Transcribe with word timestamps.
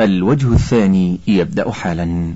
الوجه 0.00 0.52
الثاني 0.52 1.18
يبدأ 1.26 1.70
حالا. 1.70 2.34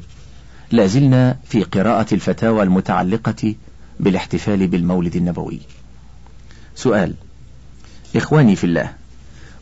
لازلنا 0.72 1.36
في 1.44 1.62
قراءة 1.62 2.14
الفتاوى 2.14 2.62
المتعلقة 2.62 3.54
بالاحتفال 4.00 4.66
بالمولد 4.66 5.16
النبوي. 5.16 5.60
سؤال 6.74 7.14
إخواني 8.16 8.56
في 8.56 8.64
الله 8.64 8.92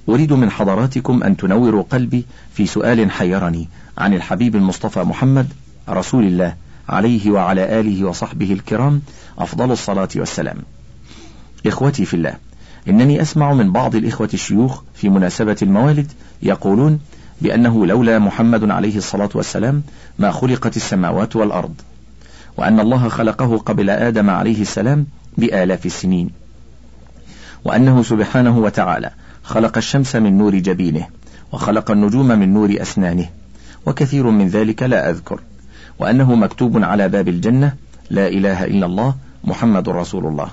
أريد 0.08 0.32
من 0.32 0.50
حضراتكم 0.50 1.22
أن 1.22 1.36
تنوروا 1.36 1.82
قلبي 1.90 2.24
في 2.54 2.66
سؤال 2.66 3.10
حيرني 3.10 3.68
عن 3.98 4.14
الحبيب 4.14 4.56
المصطفى 4.56 5.00
محمد 5.00 5.46
رسول 5.88 6.24
الله 6.24 6.56
عليه 6.88 7.30
وعلى 7.30 7.80
آله 7.80 8.04
وصحبه 8.04 8.52
الكرام 8.52 9.02
أفضل 9.38 9.70
الصلاة 9.70 10.08
والسلام. 10.16 10.56
إخوتي 11.66 12.04
في 12.04 12.14
الله 12.14 12.34
إنني 12.88 13.22
أسمع 13.22 13.52
من 13.52 13.72
بعض 13.72 13.94
الإخوة 13.96 14.30
الشيوخ 14.34 14.82
في 14.94 15.08
مناسبة 15.08 15.56
الموالد 15.62 16.12
يقولون 16.42 17.00
بأنه 17.40 17.86
لولا 17.86 18.18
محمد 18.18 18.70
عليه 18.70 18.96
الصلاة 18.96 19.30
والسلام 19.34 19.82
ما 20.18 20.30
خلقت 20.30 20.76
السماوات 20.76 21.36
والأرض 21.36 21.74
وأن 22.56 22.80
الله 22.80 23.08
خلقه 23.08 23.58
قبل 23.58 23.90
آدم 23.90 24.30
عليه 24.30 24.62
السلام 24.62 25.06
بآلاف 25.38 25.86
السنين 25.86 26.30
وأنه 27.64 28.02
سبحانه 28.02 28.58
وتعالى 28.58 29.10
خلق 29.42 29.76
الشمس 29.76 30.16
من 30.16 30.38
نور 30.38 30.54
جبينه 30.54 31.06
وخلق 31.52 31.90
النجوم 31.90 32.28
من 32.28 32.54
نور 32.54 32.76
أسنانه 32.80 33.28
وكثير 33.86 34.30
من 34.30 34.48
ذلك 34.48 34.82
لا 34.82 35.10
أذكر 35.10 35.40
وأنه 35.98 36.34
مكتوب 36.34 36.84
على 36.84 37.08
باب 37.08 37.28
الجنة 37.28 37.74
لا 38.10 38.28
إله 38.28 38.64
إلا 38.64 38.86
الله 38.86 39.14
محمد 39.44 39.88
رسول 39.88 40.26
الله. 40.26 40.48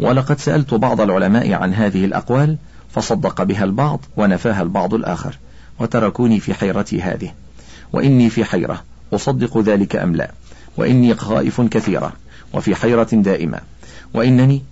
ولقد 0.00 0.38
سألت 0.38 0.74
بعض 0.74 1.00
العلماء 1.00 1.52
عن 1.52 1.74
هذه 1.74 2.04
الأقوال 2.04 2.56
فصدق 2.90 3.42
بها 3.42 3.64
البعض 3.64 4.00
ونفاها 4.16 4.62
البعض 4.62 4.94
الآخر. 4.94 5.38
وتركوني 5.80 6.40
في 6.40 6.54
حيرتي 6.54 7.02
هذه 7.02 7.32
وإني 7.92 8.30
في 8.30 8.44
حيرة 8.44 8.84
أصدق 9.12 9.58
ذلك 9.58 9.96
أم 9.96 10.16
لا؟ 10.16 10.30
وإني 10.76 11.14
خائف 11.14 11.60
كثيرة 11.60 12.12
وفي 12.52 12.74
حيرة 12.74 13.08
دائمة. 13.12 13.60
وإنني 14.14 14.62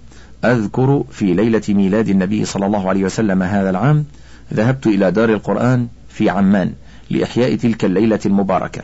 أذكر 0.44 1.04
في 1.10 1.34
ليلة 1.34 1.62
ميلاد 1.68 2.08
النبي 2.08 2.44
صلى 2.44 2.66
الله 2.66 2.88
عليه 2.88 3.04
وسلم 3.04 3.42
هذا 3.42 3.70
العام 3.70 4.04
ذهبت 4.54 4.86
إلى 4.86 5.10
دار 5.10 5.28
القرآن 5.28 5.88
في 6.08 6.30
عمان 6.30 6.72
لإحياء 7.10 7.56
تلك 7.56 7.84
الليلة 7.84 8.20
المباركة. 8.26 8.82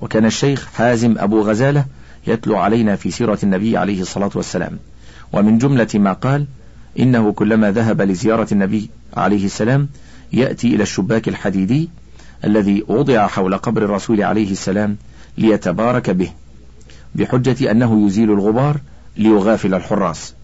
وكان 0.00 0.24
الشيخ 0.24 0.68
حازم 0.74 1.14
أبو 1.18 1.40
غزالة 1.40 1.84
يتلو 2.26 2.56
علينا 2.56 2.96
في 2.96 3.10
سيرة 3.10 3.38
النبي 3.42 3.76
عليه 3.76 4.00
الصلاة 4.00 4.30
والسلام. 4.34 4.78
ومن 5.32 5.58
جملة 5.58 5.88
ما 5.94 6.12
قال 6.12 6.46
إنه 6.98 7.32
كلما 7.32 7.70
ذهب 7.70 8.02
لزيارة 8.02 8.48
النبي 8.52 8.90
عليه 9.16 9.44
السلام 9.44 9.88
يأتي 10.32 10.74
إلى 10.74 10.82
الشباك 10.82 11.28
الحديدي 11.28 11.90
الذي 12.44 12.84
وضع 12.88 13.26
حول 13.26 13.56
قبر 13.56 13.84
الرسول 13.84 14.22
عليه 14.22 14.52
السلام 14.52 14.96
ليتبارك 15.38 16.10
به 16.10 16.30
بحجة 17.14 17.70
أنه 17.70 18.06
يزيل 18.06 18.30
الغبار 18.30 18.80
ليغافل 19.16 19.74
الحراس 19.74 20.34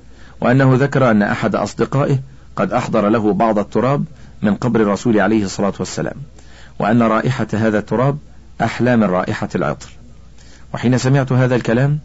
وأنه 0.41 0.75
ذكر 0.75 1.11
أن 1.11 1.23
أحد 1.23 1.55
أصدقائه 1.55 2.19
قد 2.57 2.73
أحضر 2.73 3.09
له 3.09 3.33
بعض 3.33 3.59
التراب 3.59 4.05
من 4.43 4.55
قبر 4.55 4.81
الرسول 4.81 5.21
عليه 5.21 5.45
الصلاة 5.45 5.73
والسلام 5.79 6.17
وأن 6.79 7.03
رائحة 7.03 7.47
هذا 7.53 7.79
التراب 7.79 8.19
أحلى 8.61 8.97
من 8.97 9.05
رائحة 9.05 9.49
العطر. 9.55 9.89
وحين 10.75 10.99
سمعت 10.99 11.33
هذا 11.33 11.57
الكلام 11.57 11.99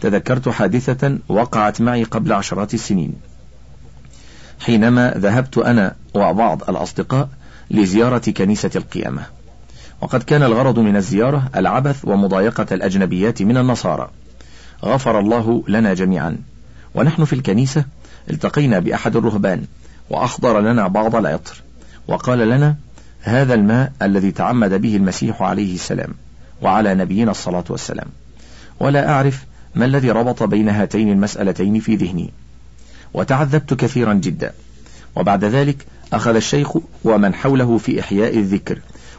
تذكرت 0.00 0.48
حادثة 0.48 1.18
وقعت 1.28 1.80
معي 1.80 2.04
قبل 2.04 2.32
عشرات 2.32 2.74
السنين. 2.74 3.14
حينما 4.60 5.14
ذهبت 5.16 5.58
أنا 5.58 5.94
وبعض 6.14 6.70
الأصدقاء 6.70 7.28
لزيارة 7.70 8.30
كنيسة 8.30 8.70
القيامة. 8.76 9.22
وقد 10.00 10.22
كان 10.22 10.42
الغرض 10.42 10.78
من 10.78 10.96
الزيارة 10.96 11.48
العبث 11.56 12.04
ومضايقة 12.04 12.66
الأجنبيات 12.72 13.42
من 13.42 13.56
النصارى. 13.56 14.10
غفر 14.84 15.20
الله 15.20 15.64
لنا 15.68 15.94
جميعا. 15.94 16.36
ونحن 16.94 17.24
في 17.24 17.32
الكنيسة 17.32 17.84
التقينا 18.30 18.78
بأحد 18.78 19.16
الرهبان 19.16 19.64
وأحضر 20.10 20.60
لنا 20.60 20.88
بعض 20.88 21.16
العطر. 21.16 21.62
وقال 22.08 22.38
لنا 22.38 22.76
هذا 23.20 23.54
الماء 23.54 23.92
الذي 24.02 24.30
تعمد 24.32 24.74
به 24.74 24.96
المسيح 24.96 25.42
عليه 25.42 25.74
السلام 25.74 26.14
وعلى 26.62 26.94
نبينا 26.94 27.30
الصلاة 27.30 27.64
والسلام. 27.70 28.06
ولا 28.80 29.10
أعرف 29.10 29.44
ما 29.74 29.84
الذي 29.84 30.10
ربط 30.10 30.42
بين 30.42 30.68
هاتين 30.68 31.12
المسألتين 31.12 31.80
في 31.80 31.96
ذهني. 31.96 32.30
وتعذبت 33.14 33.74
كثيرا 33.74 34.14
جدا. 34.14 34.52
وبعد 35.16 35.44
ذلك 35.44 35.86
أخذ 36.12 36.34
الشيخ 36.34 36.76
ومن 37.04 37.34
حوله 37.34 37.78
في 37.78 38.00
إحياء 38.00 38.38
الذكر. 38.38 38.78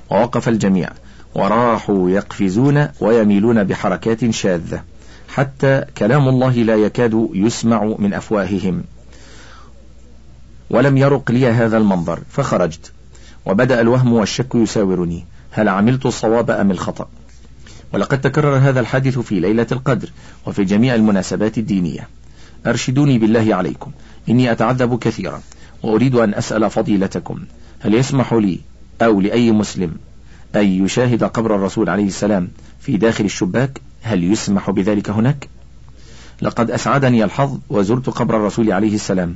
ووقف 0.09 0.49
الجميع. 0.49 0.89
وراحوا 1.35 2.09
يقفزون 2.09 2.87
ويميلون 2.99 3.63
بحركات 3.63 4.29
شاذة. 4.29 4.83
حتى 5.27 5.85
كلام 5.97 6.27
الله 6.27 6.53
لا 6.53 6.75
يكاد 6.75 7.29
يسمع 7.33 7.95
من 7.99 8.13
أفواههم. 8.13 8.83
ولم 10.69 10.97
يرق 10.97 11.31
لي 11.31 11.47
هذا 11.47 11.77
المنظر 11.77 12.19
فخرجت. 12.29 12.91
وبدأ 13.45 13.81
الوهم 13.81 14.13
والشك 14.13 14.55
يساورني. 14.55 15.25
هل 15.51 15.69
عملت 15.69 16.05
الصواب 16.05 16.51
أم 16.51 16.71
الخطأ؟ 16.71 17.07
ولقد 17.93 18.21
تكرر 18.21 18.57
هذا 18.57 18.79
الحادث 18.79 19.19
في 19.19 19.39
ليلة 19.39 19.67
القدر 19.71 20.09
وفي 20.45 20.63
جميع 20.63 20.95
المناسبات 20.95 21.57
الدينية. 21.57 22.07
أرشدوني 22.67 23.17
بالله 23.19 23.55
عليكم. 23.55 23.91
إني 24.29 24.51
أتعذب 24.51 24.99
كثيرا 24.99 25.41
وأريد 25.83 26.15
أن 26.15 26.33
أسأل 26.33 26.69
فضيلتكم. 26.69 27.39
هل 27.79 27.93
يسمح 27.93 28.33
لي 28.33 28.59
أو 29.01 29.21
لأي 29.21 29.51
مسلم 29.51 29.91
أن 30.55 30.65
يشاهد 30.85 31.23
قبر 31.23 31.55
الرسول 31.55 31.89
عليه 31.89 32.07
السلام 32.07 32.47
في 32.79 32.97
داخل 32.97 33.25
الشباك؟ 33.25 33.81
هل 34.01 34.23
يسمح 34.23 34.69
بذلك 34.71 35.09
هناك؟ 35.09 35.49
لقد 36.41 36.71
أسعدني 36.71 37.23
الحظ 37.23 37.59
وزرت 37.69 38.09
قبر 38.09 38.37
الرسول 38.37 38.71
عليه 38.71 38.95
السلام 38.95 39.35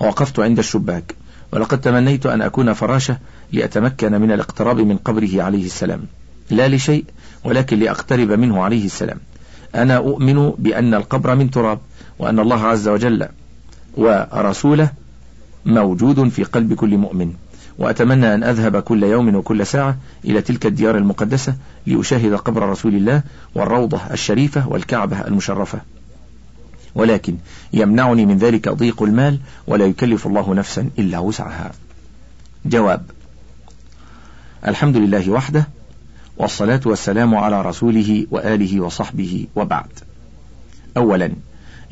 ووقفت 0.00 0.40
عند 0.40 0.58
الشباك 0.58 1.14
ولقد 1.52 1.80
تمنيت 1.80 2.26
أن 2.26 2.42
أكون 2.42 2.72
فراشة 2.72 3.18
لأتمكن 3.52 4.20
من 4.20 4.32
الاقتراب 4.32 4.80
من 4.80 4.96
قبره 4.96 5.42
عليه 5.42 5.66
السلام. 5.66 6.06
لا 6.50 6.68
لشيء 6.68 7.04
ولكن 7.44 7.78
لأقترب 7.78 8.30
منه 8.30 8.62
عليه 8.62 8.86
السلام. 8.86 9.18
أنا 9.76 9.96
أؤمن 9.96 10.50
بأن 10.58 10.94
القبر 10.94 11.34
من 11.34 11.50
تراب 11.50 11.78
وأن 12.18 12.38
الله 12.38 12.62
عز 12.62 12.88
وجل 12.88 13.28
ورسوله 13.96 14.90
موجود 15.66 16.28
في 16.28 16.44
قلب 16.44 16.74
كل 16.74 16.96
مؤمن. 16.96 17.34
وأتمنى 17.78 18.34
أن 18.34 18.44
أذهب 18.44 18.76
كل 18.76 19.02
يوم 19.02 19.34
وكل 19.34 19.66
ساعة 19.66 19.96
إلى 20.24 20.42
تلك 20.42 20.66
الديار 20.66 20.96
المقدسة 20.96 21.54
لأشاهد 21.86 22.34
قبر 22.34 22.68
رسول 22.68 22.94
الله 22.94 23.22
والروضة 23.54 24.00
الشريفة 24.10 24.68
والكعبة 24.68 25.26
المشرفة. 25.26 25.80
ولكن 26.94 27.36
يمنعني 27.72 28.26
من 28.26 28.38
ذلك 28.38 28.68
ضيق 28.68 29.02
المال 29.02 29.38
ولا 29.66 29.84
يكلف 29.86 30.26
الله 30.26 30.54
نفسا 30.54 30.90
إلا 30.98 31.18
وسعها. 31.18 31.72
جواب 32.66 33.02
الحمد 34.66 34.96
لله 34.96 35.30
وحده 35.30 35.68
والصلاة 36.38 36.80
والسلام 36.86 37.34
على 37.34 37.62
رسوله 37.62 38.26
وآله 38.30 38.80
وصحبه 38.80 39.46
وبعد. 39.56 39.86
أولا 40.96 41.32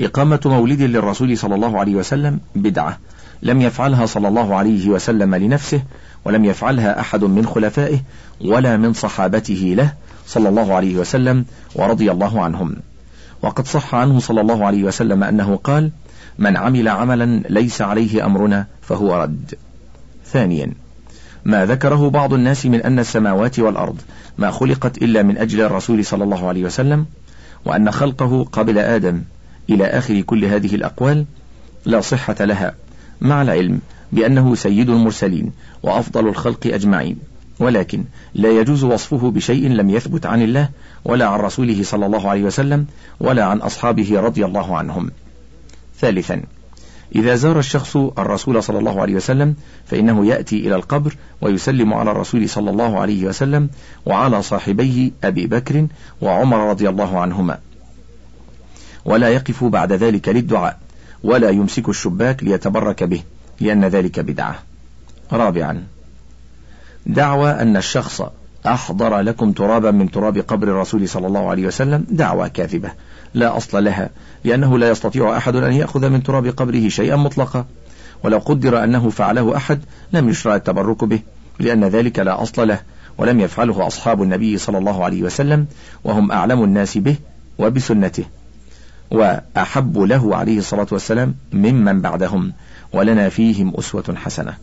إقامة 0.01 0.41
مولد 0.45 0.83
للرسول 0.83 1.39
صلى 1.39 1.55
الله 1.55 1.79
عليه 1.79 1.95
وسلم 1.95 2.41
بدعة 2.55 2.99
لم 3.43 3.61
يفعلها 3.61 4.07
صلى 4.07 4.29
الله 4.29 4.55
عليه 4.55 4.89
وسلم 4.89 5.35
لنفسه 5.35 5.83
ولم 6.25 6.45
يفعلها 6.45 7.01
أحد 7.01 7.25
من 7.25 7.47
خلفائه 7.47 7.99
ولا 8.41 8.77
من 8.77 8.93
صحابته 8.93 9.75
له 9.77 9.93
صلى 10.27 10.49
الله 10.49 10.75
عليه 10.75 10.97
وسلم 10.97 11.45
ورضي 11.75 12.11
الله 12.11 12.43
عنهم. 12.43 12.77
وقد 13.43 13.67
صح 13.67 13.95
عنه 13.95 14.19
صلى 14.19 14.41
الله 14.41 14.67
عليه 14.67 14.85
وسلم 14.85 15.25
أنه 15.25 15.57
قال 15.57 15.91
من 16.39 16.57
عمل 16.57 16.89
عملا 16.89 17.43
ليس 17.49 17.83
عليه 17.83 18.27
أمرنا 18.27 18.67
فهو 18.83 19.23
رد. 19.23 19.55
ثانيا 20.27 20.73
ما 21.45 21.67
ذكره 21.67 22.11
بعض 22.11 22.35
الناس 22.35 22.67
من 22.67 22.83
أن 22.83 22.99
السماوات 22.99 23.59
والأرض 23.59 24.01
ما 24.39 24.51
خلقت 24.51 24.99
إلا 24.99 25.23
من 25.23 25.39
أجل 25.39 25.61
الرسول 25.61 26.05
صلى 26.05 26.25
الله 26.25 26.49
عليه 26.49 26.65
وسلم 26.65 27.07
وأن 27.65 27.91
خلقه 27.91 28.45
قبل 28.53 28.79
آدم 28.79 29.23
إلى 29.71 29.87
آخر 29.87 30.21
كل 30.21 30.45
هذه 30.45 30.75
الأقوال 30.75 31.25
لا 31.85 32.01
صحة 32.01 32.45
لها 32.45 32.75
مع 33.21 33.43
العلم 33.43 33.81
بأنه 34.13 34.55
سيد 34.55 34.91
المرسلين 34.91 35.53
وأفضل 35.83 36.29
الخلق 36.29 36.67
أجمعين 36.67 37.19
ولكن 37.59 38.05
لا 38.35 38.51
يجوز 38.61 38.85
وصفه 38.85 39.31
بشيء 39.31 39.69
لم 39.69 39.91
يثبت 39.91 40.27
عن 40.27 40.43
الله 40.43 40.69
ولا 41.05 41.27
عن 41.27 41.41
رسوله 41.41 41.83
صلى 41.83 42.07
الله 42.07 42.31
عليه 42.31 42.43
وسلم 42.43 42.87
ولا 43.21 43.45
عن 43.45 43.59
أصحابه 43.59 44.21
رضي 44.21 44.45
الله 44.45 44.77
عنهم. 44.77 45.11
ثالثا 46.01 46.43
إذا 47.15 47.35
زار 47.35 47.59
الشخص 47.59 47.97
الرسول 47.97 48.63
صلى 48.63 48.79
الله 48.79 49.01
عليه 49.01 49.15
وسلم 49.15 49.55
فإنه 49.87 50.27
يأتي 50.27 50.67
إلى 50.67 50.75
القبر 50.75 51.17
ويسلم 51.41 51.95
على 51.95 52.11
الرسول 52.11 52.49
صلى 52.49 52.71
الله 52.71 53.01
عليه 53.01 53.27
وسلم 53.27 53.71
وعلى 54.07 54.43
صاحبيه 54.43 55.11
أبي 55.25 55.47
بكر 55.47 55.87
وعمر 56.21 56.71
رضي 56.71 56.89
الله 56.89 57.21
عنهما. 57.21 57.59
ولا 59.05 59.29
يقف 59.29 59.65
بعد 59.65 59.93
ذلك 59.93 60.29
للدعاء 60.29 60.79
ولا 61.25 61.51
يمسك 61.51 61.89
الشباك 61.89 62.45
ليتبرك 62.45 63.05
به 63.05 63.23
لأن 63.61 63.85
ذلك 63.85 64.21
بدعة. 64.21 64.59
رابعا 65.33 65.83
دعوى 67.07 67.51
أن 67.51 67.77
الشخص 67.77 68.23
أحضر 68.67 69.21
لكم 69.21 69.53
ترابا 69.53 69.91
من 69.91 70.11
تراب 70.11 70.39
قبر 70.39 70.69
الرسول 70.69 71.09
صلى 71.09 71.27
الله 71.27 71.51
عليه 71.51 71.67
وسلم 71.67 72.07
دعوى 72.11 72.49
كاذبة 72.51 72.91
لا 73.35 73.57
أصل 73.57 73.85
لها. 73.85 74.11
لأنه 74.45 74.79
لا 74.79 74.91
يستطيع 74.91 75.37
أحد 75.37 75.57
أن 75.57 75.73
يأخذ 75.73 76.09
من 76.09 76.23
تراب 76.23 76.47
قبره 76.47 76.89
شيئا 76.89 77.17
مطلقا 77.17 77.67
ولو 78.25 78.39
قدر 78.39 78.85
أنه 78.85 79.11
فعله 79.11 79.57
أحد 79.57 79.81
لم 80.13 80.29
يشرع 80.29 80.55
التبرك 80.55 81.05
به 81.05 81.21
لأن 81.59 81.85
ذلك 81.85 82.19
لا 82.19 82.43
أصل 82.43 82.69
له 82.69 82.81
ولم 83.19 83.41
يفعله 83.41 83.87
أصحاب 83.87 84.23
النبي 84.23 84.59
صلى 84.59 84.79
الله 84.79 85.05
عليه 85.05 85.23
وسلم 85.23 85.67
وهم 86.05 86.33
أعلم 86.33 86.65
الناس 86.65 86.99
به 86.99 87.17
وبسنته. 87.59 88.25
وأحب 89.11 89.99
له 89.99 90.37
عليه 90.37 90.59
الصلاة 90.59 90.87
والسلام 90.93 91.35
ممن 91.53 92.01
بعدهم 92.01 92.53
ولنا 92.93 93.29
فيهم 93.29 93.75
أسوة 93.79 94.15
حسنة. 94.17 94.55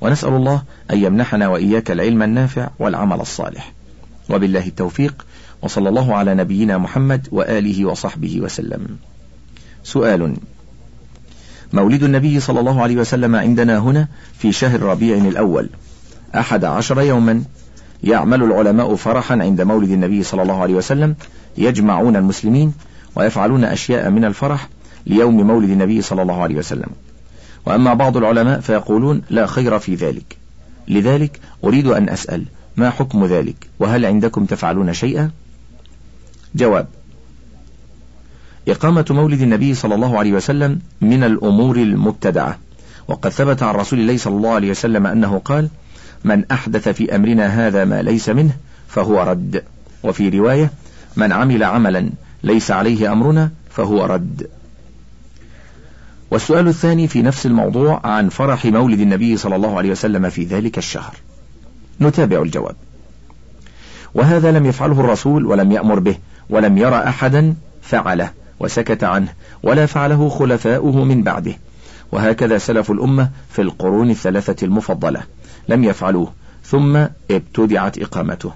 ونسأل 0.00 0.32
الله 0.32 0.62
أن 0.90 0.98
يمنحنا 0.98 1.48
وإياك 1.48 1.90
العلم 1.90 2.22
النافع 2.22 2.70
والعمل 2.78 3.20
الصالح. 3.20 3.72
وبالله 4.30 4.66
التوفيق 4.66 5.26
وصلى 5.62 5.88
الله 5.88 6.14
على 6.14 6.34
نبينا 6.34 6.78
محمد 6.78 7.28
وآله 7.32 7.84
وصحبه 7.84 8.40
وسلم. 8.40 8.98
سؤال. 9.84 10.36
مولد 11.72 12.02
النبي 12.02 12.40
صلى 12.40 12.60
الله 12.60 12.82
عليه 12.82 12.96
وسلم 12.96 13.36
عندنا 13.36 13.78
هنا 13.78 14.08
في 14.38 14.52
شهر 14.52 14.82
ربيع 14.82 15.16
الأول. 15.16 15.68
أحد 16.34 16.64
عشر 16.64 17.00
يوما 17.00 17.42
يعمل 18.04 18.42
العلماء 18.42 18.94
فرحا 18.94 19.34
عند 19.42 19.60
مولد 19.60 19.90
النبي 19.90 20.22
صلى 20.22 20.42
الله 20.42 20.62
عليه 20.62 20.74
وسلم 20.74 21.14
يجمعون 21.58 22.16
المسلمين 22.16 22.74
ويفعلون 23.16 23.64
أشياء 23.64 24.10
من 24.10 24.24
الفرح 24.24 24.68
ليوم 25.06 25.46
مولد 25.46 25.70
النبي 25.70 26.02
صلى 26.02 26.22
الله 26.22 26.42
عليه 26.42 26.56
وسلم. 26.56 26.88
وأما 27.66 27.94
بعض 27.94 28.16
العلماء 28.16 28.60
فيقولون 28.60 29.22
لا 29.30 29.46
خير 29.46 29.78
في 29.78 29.94
ذلك. 29.94 30.36
لذلك 30.88 31.40
أريد 31.64 31.86
أن 31.86 32.08
أسأل 32.08 32.44
ما 32.76 32.90
حكم 32.90 33.24
ذلك؟ 33.24 33.66
وهل 33.78 34.06
عندكم 34.06 34.44
تفعلون 34.44 34.92
شيئا؟ 34.92 35.30
جواب 36.54 36.86
إقامة 38.68 39.04
مولد 39.10 39.42
النبي 39.42 39.74
صلى 39.74 39.94
الله 39.94 40.18
عليه 40.18 40.32
وسلم 40.32 40.80
من 41.00 41.24
الأمور 41.24 41.76
المبتدعة. 41.76 42.58
وقد 43.08 43.30
ثبت 43.30 43.62
عن 43.62 43.74
رسول 43.74 43.98
الله 44.00 44.16
صلى 44.16 44.36
الله 44.36 44.50
عليه 44.50 44.70
وسلم 44.70 45.06
أنه 45.06 45.38
قال 45.44 45.68
من 46.24 46.44
أحدث 46.50 46.88
في 46.88 47.16
أمرنا 47.16 47.66
هذا 47.66 47.84
ما 47.84 48.02
ليس 48.02 48.28
منه 48.28 48.52
فهو 48.88 49.22
رد. 49.22 49.64
وفي 50.02 50.28
رواية 50.28 50.70
من 51.16 51.32
عمل 51.32 51.64
عملا 51.64 52.10
ليس 52.42 52.70
عليه 52.70 53.12
أمرنا 53.12 53.50
فهو 53.70 54.04
رد. 54.04 54.48
والسؤال 56.30 56.68
الثاني 56.68 57.08
في 57.08 57.22
نفس 57.22 57.46
الموضوع 57.46 58.00
عن 58.04 58.28
فرح 58.28 58.64
مولد 58.64 59.00
النبي 59.00 59.36
صلى 59.36 59.56
الله 59.56 59.78
عليه 59.78 59.90
وسلم 59.90 60.30
في 60.30 60.44
ذلك 60.44 60.78
الشهر. 60.78 61.14
نتابع 62.00 62.42
الجواب. 62.42 62.76
وهذا 64.14 64.52
لم 64.52 64.66
يفعله 64.66 65.00
الرسول 65.00 65.46
ولم 65.46 65.72
يأمر 65.72 65.98
به 65.98 66.16
ولم 66.50 66.78
يرى 66.78 66.96
أحدا 66.96 67.54
فعله. 67.82 68.30
وسكت 68.62 69.04
عنه 69.04 69.28
ولا 69.62 69.86
فعله 69.86 70.28
خلفاؤه 70.28 71.04
من 71.04 71.22
بعده. 71.22 71.54
وهكذا 72.12 72.58
سلف 72.58 72.90
الأمة 72.90 73.30
في 73.50 73.62
القرون 73.62 74.10
الثلاثة 74.10 74.66
المفضلة. 74.66 75.22
لم 75.68 75.84
يفعلوه 75.84 76.32
ثم 76.64 76.96
ابتدعت 77.30 77.98
إقامته. 77.98 78.52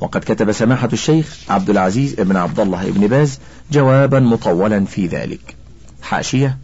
وقد 0.00 0.20
كتب 0.20 0.52
سماحة 0.52 0.88
الشيخ 0.92 1.38
عبد 1.48 1.70
العزيز 1.70 2.14
بن 2.14 2.36
عبد 2.36 2.60
الله 2.60 2.90
بن 2.90 3.06
باز 3.06 3.38
جوابا 3.72 4.20
مطولا 4.20 4.84
في 4.84 5.06
ذلك. 5.06 5.56
حاشية 6.02 6.58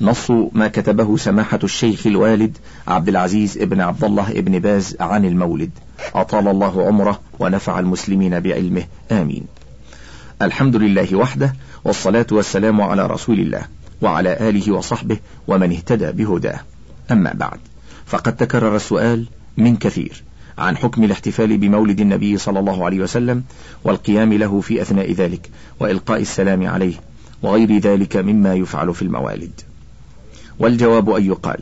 نص 0.00 0.30
ما 0.30 0.68
كتبه 0.68 1.16
سماحة 1.16 1.58
الشيخ 1.64 2.06
الوالد 2.06 2.56
عبد 2.88 3.08
العزيز 3.08 3.58
بن 3.58 3.80
عبد 3.80 4.04
الله 4.04 4.32
بن 4.40 4.58
باز 4.58 4.96
عن 5.00 5.24
المولد. 5.24 5.70
أطال 6.14 6.48
الله 6.48 6.86
عمره 6.86 7.20
ونفع 7.38 7.78
المسلمين 7.78 8.40
بعلمه. 8.40 8.84
آمين. 9.12 9.46
الحمد 10.42 10.76
لله 10.76 11.16
وحده 11.16 11.54
والصلاة 11.84 12.26
والسلام 12.32 12.80
على 12.80 13.06
رسول 13.06 13.40
الله 13.40 13.62
وعلى 14.02 14.48
آله 14.48 14.72
وصحبه 14.72 15.18
ومن 15.48 15.72
اهتدى 15.72 16.12
بهداه. 16.12 16.60
أما 17.10 17.32
بعد 17.32 17.58
فقد 18.06 18.36
تكرر 18.36 18.76
السؤال 18.76 19.26
من 19.56 19.76
كثير 19.76 20.22
عن 20.58 20.76
حكم 20.76 21.04
الاحتفال 21.04 21.58
بمولد 21.58 22.00
النبي 22.00 22.38
صلى 22.38 22.58
الله 22.58 22.84
عليه 22.84 23.00
وسلم 23.00 23.44
والقيام 23.84 24.32
له 24.32 24.60
في 24.60 24.82
أثناء 24.82 25.12
ذلك 25.12 25.50
وإلقاء 25.80 26.20
السلام 26.20 26.66
عليه 26.66 26.94
وغير 27.42 27.78
ذلك 27.78 28.16
مما 28.16 28.54
يفعل 28.54 28.94
في 28.94 29.02
الموالد. 29.02 29.60
والجواب 30.58 31.10
أن 31.10 31.26
يقال 31.26 31.60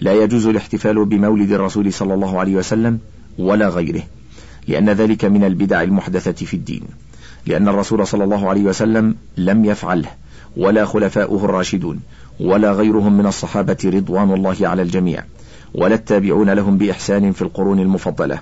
لا 0.00 0.12
يجوز 0.12 0.46
الاحتفال 0.46 1.04
بمولد 1.04 1.52
الرسول 1.52 1.92
صلى 1.92 2.14
الله 2.14 2.40
عليه 2.40 2.56
وسلم 2.56 2.98
ولا 3.38 3.68
غيره 3.68 4.02
لأن 4.68 4.90
ذلك 4.90 5.24
من 5.24 5.44
البدع 5.44 5.82
المحدثة 5.82 6.46
في 6.46 6.54
الدين. 6.54 6.82
لأن 7.46 7.68
الرسول 7.68 8.06
صلى 8.06 8.24
الله 8.24 8.48
عليه 8.48 8.62
وسلم 8.62 9.14
لم 9.36 9.64
يفعله 9.64 10.08
ولا 10.56 10.84
خلفاؤه 10.84 11.44
الراشدون 11.44 12.00
ولا 12.40 12.72
غيرهم 12.72 13.18
من 13.18 13.26
الصحابة 13.26 13.76
رضوان 13.84 14.32
الله 14.32 14.56
على 14.60 14.82
الجميع 14.82 15.24
ولا 15.74 15.94
التابعون 15.94 16.50
لهم 16.50 16.78
بإحسان 16.78 17.32
في 17.32 17.42
القرون 17.42 17.80
المفضلة. 17.80 18.38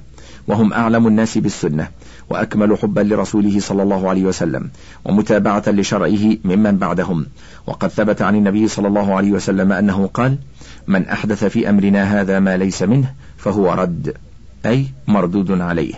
وهم 0.49 0.73
أعلم 0.73 1.07
الناس 1.07 1.39
بالسنة 1.39 1.89
وأكمل 2.31 2.79
حبا 2.79 3.01
لرسوله 3.01 3.61
صلى 3.61 3.83
الله 3.83 4.09
عليه 4.09 4.25
وسلم 4.25 4.71
ومتابعة 5.05 5.63
لشرعه 5.67 6.37
ممن 6.45 6.77
بعدهم. 6.77 7.27
وقد 7.67 7.89
ثبت 7.89 8.23
عن 8.23 8.37
النبي 8.37 8.69
صلى 8.69 8.89
الله 8.89 9.15
عليه 9.15 9.33
وسلم 9.33 9.73
أنه 9.73 10.07
قال 10.15 10.39
من 10.87 11.09
أحدث 11.09 11.45
في 11.45 11.71
أمرنا 11.71 12.21
هذا 12.21 12.41
ما 12.41 12.57
ليس 12.57 12.83
منه 12.83 13.15
فهو 13.37 13.73
رد 13.73 14.15
أي 14.67 14.87
مردود 15.09 15.61
عليه. 15.61 15.95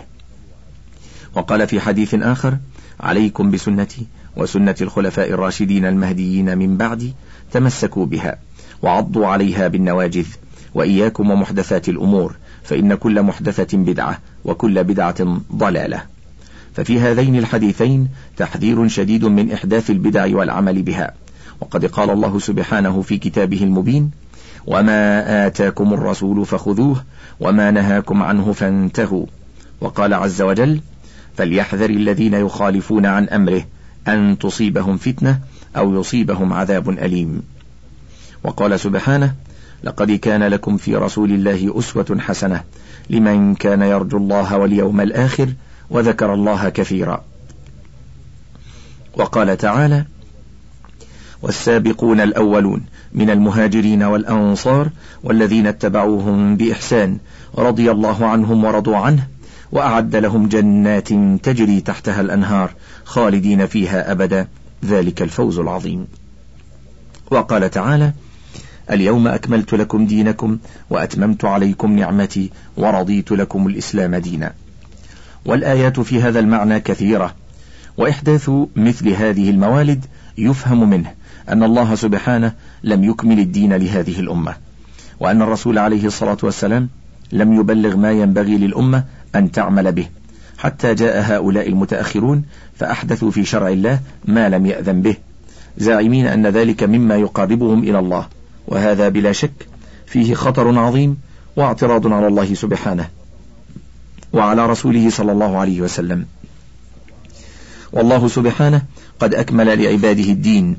وقال 1.35 1.67
في 1.67 1.79
حديث 1.79 2.15
آخر 2.15 2.57
عليكم 2.99 3.51
بسنتي 3.51 4.07
وسنة 4.37 4.75
الخلفاء 4.81 5.29
الراشدين 5.29 5.85
المهديين 5.85 6.57
من 6.57 6.77
بعدي 6.77 7.13
تمسكوا 7.51 8.05
بها 8.05 8.37
وعضوا 8.81 9.27
عليها 9.27 9.67
بالنواجذ 9.67 10.25
وإياكم 10.73 11.31
ومحدثات 11.31 11.89
الأمور 11.89 12.35
فإن 12.63 12.95
كل 12.95 13.23
محدثة 13.23 13.77
بدعة 13.77 14.19
وكل 14.45 14.83
بدعة 14.83 15.41
ضلالة. 15.55 16.03
ففي 16.73 16.99
هذين 16.99 17.35
الحديثين 17.35 18.07
تحذير 18.37 18.87
شديد 18.87 19.25
من 19.25 19.51
إحداث 19.51 19.89
البدع 19.89 20.37
والعمل 20.37 20.81
بها. 20.81 21.13
وقد 21.61 21.85
قال 21.85 22.09
الله 22.09 22.39
سبحانه 22.39 23.01
في 23.01 23.17
كتابه 23.17 23.63
المبين 23.63 24.11
وما 24.67 25.47
آتاكم 25.47 25.93
الرسول 25.93 26.45
فخذوه 26.45 27.03
وما 27.39 27.71
نهاكم 27.71 28.23
عنه 28.23 28.51
فانتهوا. 28.51 29.25
وقال 29.81 30.13
عز 30.13 30.41
وجل 30.41 30.81
فليحذر 31.37 31.89
الذين 31.89 32.33
يخالفون 32.33 33.05
عن 33.05 33.29
أمره 33.29 33.65
أن 34.07 34.37
تصيبهم 34.39 34.97
فتنة 34.97 35.39
أو 35.77 35.99
يصيبهم 35.99 36.53
عذاب 36.53 36.89
أليم. 36.89 37.41
وقال 38.43 38.79
سبحانه 38.79 39.33
لقد 39.83 40.11
كان 40.11 40.43
لكم 40.43 40.77
في 40.77 40.95
رسول 40.95 41.31
الله 41.31 41.79
أسوة 41.79 42.17
حسنة 42.19 42.63
لمن 43.09 43.55
كان 43.55 43.81
يرجو 43.81 44.17
الله 44.17 44.57
واليوم 44.57 45.01
الآخر 45.01 45.53
وذكر 45.89 46.33
الله 46.33 46.69
كثيرا. 46.69 47.23
وقال 49.17 49.57
تعالى 49.57 50.05
والسابقون 51.41 52.21
الأولون 52.21 52.85
من 53.13 53.29
المهاجرين 53.29 54.03
والأنصار 54.03 54.89
والذين 55.23 55.67
اتبعوهم 55.67 56.57
بإحسان 56.57 57.17
رضي 57.57 57.91
الله 57.91 58.25
عنهم 58.25 58.63
ورضوا 58.63 58.97
عنه 58.97 59.27
وأعد 59.73 60.15
لهم 60.15 60.47
جنات 60.47 61.09
تجري 61.43 61.81
تحتها 61.81 62.21
الأنهار 62.21 62.71
خالدين 63.03 63.65
فيها 63.65 64.11
أبدا. 64.11 64.47
ذلك 64.85 65.21
الفوز 65.21 65.59
العظيم. 65.59 66.07
وقال 67.31 67.71
تعالى 67.71 68.13
اليوم 68.91 69.27
أكملت 69.27 69.73
لكم 69.73 70.05
دينكم 70.05 70.57
وأتممت 70.89 71.45
عليكم 71.45 71.95
نعمتي 71.95 72.51
ورضيت 72.77 73.31
لكم 73.31 73.67
الإسلام 73.67 74.15
دينا. 74.15 74.53
والآيات 75.45 75.99
في 75.99 76.21
هذا 76.21 76.39
المعنى 76.39 76.79
كثيرة. 76.79 77.35
وإحداث 77.97 78.51
مثل 78.75 79.09
هذه 79.09 79.49
الموالد 79.49 80.05
يفهم 80.37 80.89
منه 80.89 81.13
أن 81.49 81.63
الله 81.63 81.95
سبحانه 81.95 82.53
لم 82.83 83.03
يكمل 83.03 83.39
الدين 83.39 83.73
لهذه 83.73 84.19
الأمة 84.19 84.55
وأن 85.19 85.41
الرسول 85.41 85.77
عليه 85.77 86.05
الصلاة 86.05 86.37
والسلام 86.43 86.89
لم 87.31 87.53
يبلغ 87.53 87.95
ما 87.95 88.11
ينبغي 88.11 88.57
للأمة 88.57 89.03
أن 89.35 89.51
تعمل 89.51 89.91
به. 89.91 90.07
حتى 90.57 90.93
جاء 90.93 91.21
هؤلاء 91.21 91.67
المتأخرون 91.67 92.43
فأحدثوا 92.75 93.31
في 93.31 93.45
شرع 93.45 93.67
الله 93.67 93.99
ما 94.25 94.49
لم 94.49 94.65
يأذن 94.65 95.01
به. 95.01 95.15
زاعمين 95.77 96.27
أن 96.27 96.47
ذلك 96.47 96.83
مما 96.83 97.15
يقاربهم 97.15 97.83
إلى 97.83 97.99
الله. 97.99 98.27
وهذا 98.67 99.09
بلا 99.09 99.31
شك 99.31 99.67
فيه 100.05 100.33
خطر 100.33 100.79
عظيم 100.79 101.17
واعتراض 101.55 102.13
على 102.13 102.27
الله 102.27 102.53
سبحانه 102.53 103.07
وعلى 104.33 104.65
رسوله 104.65 105.09
صلى 105.09 105.31
الله 105.31 105.57
عليه 105.57 105.81
وسلم. 105.81 106.25
والله 107.91 108.27
سبحانه 108.27 108.81
قد 109.19 109.35
أكمل 109.35 109.83
لعباده 109.83 110.23
الدين 110.23 110.77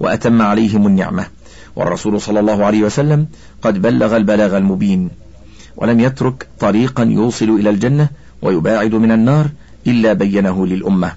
وأتم 0.00 0.42
عليهم 0.42 0.86
النعمة. 0.86 1.26
والرسول 1.76 2.20
صلى 2.20 2.40
الله 2.40 2.64
عليه 2.64 2.82
وسلم 2.82 3.26
قد 3.62 3.82
بلغ 3.82 4.16
البلاغ 4.16 4.56
المبين. 4.56 5.10
ولم 5.78 6.00
يترك 6.00 6.46
طريقا 6.60 7.04
يوصل 7.04 7.50
إلى 7.50 7.70
الجنة 7.70 8.08
ويباعد 8.42 8.94
من 8.94 9.12
النار 9.12 9.46
إلا 9.86 10.12
بينه 10.12 10.66
للأمة. 10.66 11.12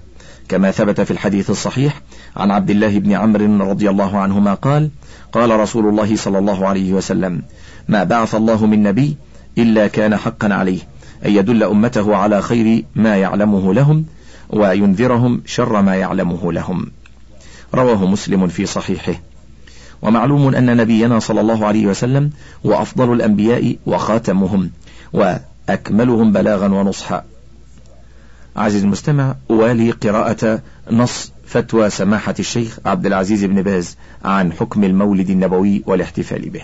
كما 0.50 0.72
ثبت 0.72 1.01
في 1.01 1.12
الحديث 1.12 1.50
الصحيح 1.50 2.01
عن 2.36 2.51
عبد 2.51 2.70
الله 2.70 3.00
بن 3.00 3.12
عمرو 3.12 3.70
رضي 3.70 3.89
الله 3.89 4.18
عنهما 4.18 4.53
قال 4.53 4.89
قال 5.32 5.60
رسول 5.60 5.89
الله 5.89 6.15
صلى 6.15 6.39
الله 6.39 6.68
عليه 6.68 6.94
وسلم 6.94 7.41
ما 7.88 8.03
بعث 8.03 8.36
الله 8.36 8.65
من 8.65 8.84
نبي 8.84 9.18
إلا 9.58 9.88
كان 9.88 10.18
حقا 10.18 10.53
عليه 10.53 10.80
أن 11.25 11.32
يدل 11.32 11.63
أمته 11.63 12.15
على 12.15 12.41
خير 12.41 12.86
ما 12.96 13.18
يعلمه 13.18 13.74
لهم 13.74 14.06
وينذرهم 14.50 15.41
شر 15.46 15.82
ما 15.82 15.96
يعلمه 15.96 16.53
لهم. 16.53 16.91
رواه 17.74 18.06
مسلم 18.06 18.48
في 18.48 18.65
صحيحه. 18.65 19.13
ومعلوم 20.01 20.55
أن 20.55 20.77
نبينا 20.77 21.20
صلى 21.20 21.41
الله 21.41 21.65
عليه 21.65 21.88
وسلم 21.88 22.29
هو 22.65 22.81
أفضل 22.81 23.13
الأنبياء 23.13 23.75
وخاتمهم 23.86 24.70
وأكملهم 25.13 26.31
بلاغا 26.31 26.67
ونصحا. 26.67 27.24
عزيز 28.55 28.84
المستمع 28.84 29.36
أوالي 29.51 29.91
قراءة 29.91 30.62
نص 30.91 31.31
فتوى 31.46 31.89
سماحة 31.89 32.36
الشيخ 32.39 32.79
عبد 32.86 33.05
العزيز 33.05 33.46
بن 33.46 33.62
باز 33.62 33.98
عن 34.25 34.53
حكم 34.53 34.84
المولد 34.84 35.29
النبوي 35.29 35.84
والاحتفال 35.86 36.50
به. 36.50 36.62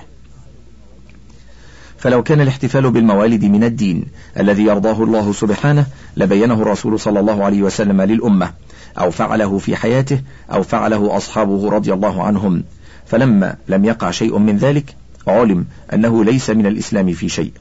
فلو 1.98 2.24
كان 2.24 2.41
الاحتفال 2.41 2.91
بالموالد 2.91 3.46
من 3.46 3.63
الدين 3.63 4.06
الذي 4.39 4.63
يرضاه 4.63 5.03
الله 5.03 5.34
سبحانه 5.34 5.86
لبينه 6.17 6.53
الرسول 6.53 7.00
صلى 7.00 7.20
الله 7.20 7.44
عليه 7.44 7.62
وسلم 7.62 8.01
للأمة 8.01 8.51
أو 9.00 9.12
فعله 9.12 9.58
في 9.58 9.75
حياته 9.75 10.22
أو 10.53 10.63
فعله 10.63 11.17
أصحابه 11.17 11.70
رضي 11.70 11.94
الله 11.94 12.24
عنهم. 12.24 12.63
فلما 13.08 13.56
لم 13.68 13.86
يقع 13.86 14.12
شيء 14.12 14.38
من 14.38 14.58
ذلك 14.58 14.96
علم 15.28 15.66
أنه 15.94 16.24
ليس 16.24 16.50
من 16.50 16.66
الإسلام 16.66 17.14
في 17.14 17.30
شيء 17.30 17.52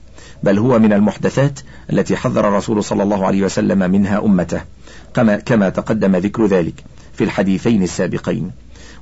بل 0.43 0.59
هو 0.59 0.79
من 0.79 0.93
المحدثات 0.93 1.61
التي 1.93 2.17
حذر 2.17 2.49
الرسول 2.49 2.85
صلى 2.85 3.03
الله 3.03 3.26
عليه 3.26 3.43
وسلم 3.43 3.91
منها 3.91 4.19
أمته 4.19 4.61
كما, 5.15 5.37
كما 5.37 5.69
تقدم 5.69 6.17
ذكر 6.17 6.47
ذلك 6.47 6.85
في 7.15 7.25
الحديثين 7.25 7.83
السابقين. 7.83 8.50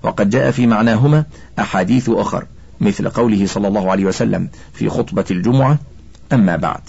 وقد 0.02 0.30
جاء 0.30 0.50
في 0.50 0.66
معناهما 0.66 1.24
أحاديث 1.58 2.10
أخر 2.10 2.44
مثل 2.80 3.08
قوله 3.08 3.46
صلى 3.46 3.68
الله 3.68 3.90
عليه 3.90 4.04
وسلم 4.04 4.48
في 4.72 4.88
خطبة 4.88 5.24
الجمعة 5.30 5.78
أما 6.32 6.56
بعد. 6.56 6.80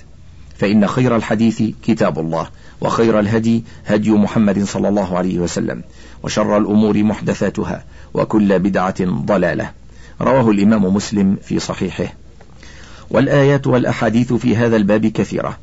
فإن 0.58 0.88
خير 0.88 1.16
الحديث 1.16 1.64
كتاب 1.84 2.20
الله 2.20 2.48
وخير 2.82 3.20
الهدي 3.20 3.64
هدي 3.86 4.12
محمد 4.12 4.64
صلى 4.64 4.90
الله 4.90 5.18
عليه 5.18 5.40
وسلم 5.40 5.82
وشر 6.24 6.58
الأمور 6.58 7.04
محدثاتها 7.04 7.84
وكل 8.16 8.60
بدعة 8.60 9.06
ضلالة. 9.06 9.72
رواه 10.22 10.50
الإمام 10.50 10.86
مسلم 10.86 11.38
في 11.42 11.60
صحيحه. 11.60 12.14
والآيات 13.10 13.68
والأحاديث 13.68 14.34
في 14.34 14.56
هذا 14.56 14.76
الباب 14.76 15.06
كثيرة. 15.06 15.58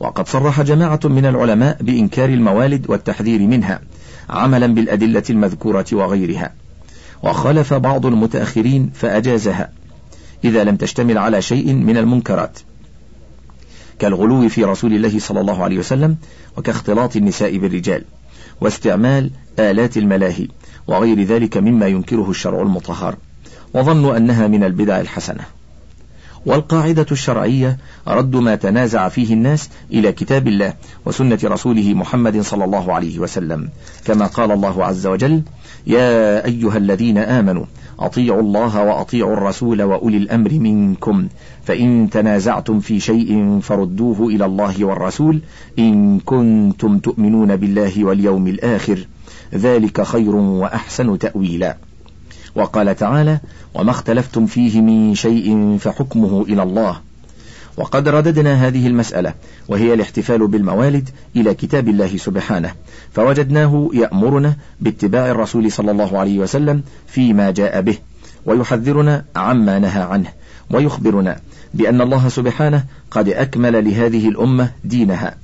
وقد 0.00 0.28
صرح 0.28 0.60
جماعة 0.60 1.00
من 1.04 1.26
العلماء 1.26 1.76
بإنكار 1.80 2.28
الموالد 2.28 2.90
والتحذير 2.90 3.40
منها 3.40 3.80
عملا 4.30 4.66
بالأدلة 4.66 5.22
المذكورة 5.30 5.86
وغيرها. 5.92 6.52
وخالف 7.22 7.74
بعض 7.74 8.06
المتأخرين 8.06 8.90
فأجازها 8.94 9.70
إذا 10.44 10.64
لم 10.64 10.76
تشتمل 10.76 11.18
على 11.18 11.42
شيء 11.42 11.72
من 11.72 11.96
المنكرات. 11.96 12.58
كالغلو 13.98 14.48
في 14.48 14.64
رسول 14.64 14.92
الله 14.92 15.18
صلى 15.18 15.40
الله 15.40 15.62
عليه 15.62 15.78
وسلم 15.78 16.16
وكاختلاط 16.56 17.16
النساء 17.16 17.58
بالرجال 17.58 18.04
واستعمال 18.60 19.30
آلات 19.58 19.96
الملاهي. 19.96 20.48
وغير 20.86 21.22
ذلك 21.22 21.56
مما 21.56 21.86
ينكره 21.86 22.30
الشرع 22.30 22.62
المطهر 22.62 23.16
وظنوا 23.74 24.16
أنها 24.16 24.46
من 24.46 24.64
البدع 24.64 25.00
الحسنة. 25.00 25.44
والقاعدة 26.46 27.06
الشرعية 27.12 27.78
رد 28.08 28.36
ما 28.36 28.54
تنازع 28.54 29.08
فيه 29.08 29.34
الناس 29.34 29.70
إلى 29.92 30.12
كتاب 30.12 30.48
الله 30.48 30.74
وسنة 31.06 31.38
رسوله 31.44 31.94
محمد 31.94 32.40
صلى 32.40 32.64
الله 32.64 32.92
عليه 32.92 33.18
وسلم 33.18 33.68
كما 34.04 34.26
قال 34.26 34.52
الله 34.52 34.84
عز 34.84 35.06
وجل 35.06 35.42
يا 35.86 36.44
أيها 36.44 36.76
الذين 36.76 37.18
آمنوا 37.18 37.64
أطيعوا 37.98 38.40
الله 38.40 38.84
وأطيعوا 38.84 39.32
الرسول 39.32 39.82
وأولي 39.82 40.16
الأمر 40.16 40.52
منكم 40.52 41.28
فإن 41.64 42.10
تنازعتم 42.10 42.80
في 42.80 43.00
شيء 43.00 43.60
فردوه 43.62 44.28
إلى 44.28 44.44
الله 44.44 44.84
والرسول 44.84 45.40
إن 45.78 46.20
كنتم 46.20 46.98
تؤمنون 46.98 47.56
بالله 47.56 48.04
واليوم 48.04 48.46
الآخر. 48.46 49.06
ذلك 49.54 50.02
خير 50.02 50.36
وأحسن 50.36 51.18
تأويلا. 51.18 51.76
وقال 52.54 52.96
تعالى 52.96 53.40
وما 53.74 53.90
اختلفتم 53.90 54.46
فيه 54.46 54.80
من 54.80 55.14
شيء 55.14 55.76
فحكمه 55.80 56.42
إلى 56.48 56.62
الله. 56.62 57.00
وقد 57.76 58.08
رددنا 58.08 58.66
هذه 58.66 58.86
المسألة 58.86 59.34
وهي 59.68 59.94
الاحتفال 59.94 60.48
بالموالد 60.48 61.08
إلى 61.36 61.54
كتاب 61.54 61.88
الله 61.88 62.16
سبحانه 62.16 62.72
فوجدناه 63.12 63.90
يأمرنا 63.94 64.56
باتباع 64.80 65.30
الرسول 65.30 65.72
صلى 65.72 65.90
الله 65.90 66.18
عليه 66.18 66.38
وسلم 66.38 66.82
فيما 67.06 67.50
جاء 67.50 67.80
به 67.80 67.98
ويحذرنا 68.46 69.24
عما 69.36 69.78
نهى 69.78 70.02
عنه 70.02 70.28
ويخبرنا 70.70 71.40
بأن 71.74 72.00
الله 72.00 72.28
سبحانه 72.28 72.84
قد 73.10 73.28
أكمل 73.28 73.84
لهذه 73.84 74.28
الأمة 74.28 74.70
دينها. 74.84 75.34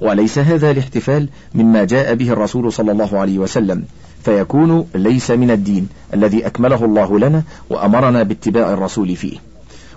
وليس 0.00 0.38
هذا 0.38 0.70
الاحتفال 0.70 1.28
مما 1.54 1.84
جاء 1.84 2.14
به 2.14 2.30
الرسول 2.30 2.72
صلى 2.72 2.92
الله 2.92 3.18
عليه 3.18 3.38
وسلم 3.38 3.84
فيكون 4.24 4.86
ليس 4.94 5.30
من 5.30 5.50
الدين 5.50 5.88
الذي 6.14 6.46
أكمله 6.46 6.84
الله 6.84 7.18
لنا 7.18 7.42
وأمرنا 7.70 8.22
باتباع 8.22 8.72
الرسول 8.72 9.16
فيه. 9.16 9.38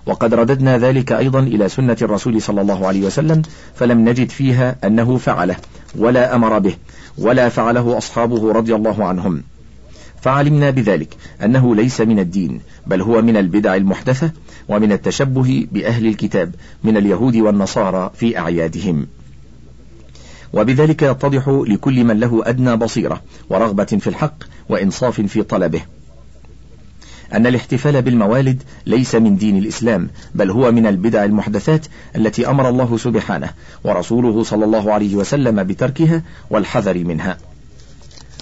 وقد 0.06 0.34
رددنا 0.34 0.77
ذلك 0.77 1.12
أيضا 1.12 1.39
إلى 1.39 1.70
سنة 1.70 1.98
الرسول 2.01 2.42
صلى 2.42 2.62
الله 2.62 2.88
عليه 2.88 3.06
وسلم 3.06 3.42
فلم 3.75 4.10
نجد 4.10 4.30
فيها 4.30 4.75
أنه 4.84 5.18
فعله 5.18 5.56
ولا 5.96 6.36
أمر 6.36 6.60
به 6.60 6.75
ولا 7.18 7.50
فعله 7.50 7.98
أصحابه 7.98 8.51
رضي 8.51 8.75
الله 8.75 9.06
عنهم. 9.06 9.44
فعلمنا 10.22 10.70
بذلك 10.70 11.18
أنه 11.44 11.75
ليس 11.75 12.01
من 12.01 12.20
الدين 12.20 12.62
بل 12.88 13.01
هو 13.01 13.22
من 13.22 13.38
البدع 13.38 13.75
المحدثة 13.75 14.32
ومن 14.70 14.92
التشبه 14.92 15.68
بأهل 15.72 16.08
الكتاب 16.08 16.56
من 16.84 16.98
اليهود 16.98 17.36
والنصارى 17.36 18.12
في 18.16 18.38
أعيادهم. 18.38 19.08
وبذلك 20.58 21.02
يتضح 21.02 21.48
لكل 21.48 22.04
من 22.04 22.20
له 22.20 22.42
أدنى 22.46 22.76
بصيرة 22.76 23.22
ورغبة 23.50 23.84
في 23.84 24.08
الحق 24.08 24.34
وإنصاف 24.70 25.22
في 25.22 25.44
طلبه. 25.44 25.82
أن 27.34 27.48
الاحتفال 27.48 28.02
بالموالد 28.02 28.64
ليس 28.86 29.16
من 29.16 29.38
دين 29.38 29.58
الإسلام 29.58 30.10
بل 30.36 30.52
هو 30.52 30.72
من 30.72 30.88
البدع 30.88 31.24
المحدثات 31.24 31.86
التي 32.16 32.50
أمر 32.50 32.70
الله 32.70 32.98
سبحانه 32.98 33.50
ورسوله 33.84 34.44
صلى 34.44 34.66
الله 34.66 34.94
عليه 34.94 35.16
وسلم 35.16 35.64
بتركها 35.64 36.22
والحذر 36.50 36.98
منها. 36.98 37.38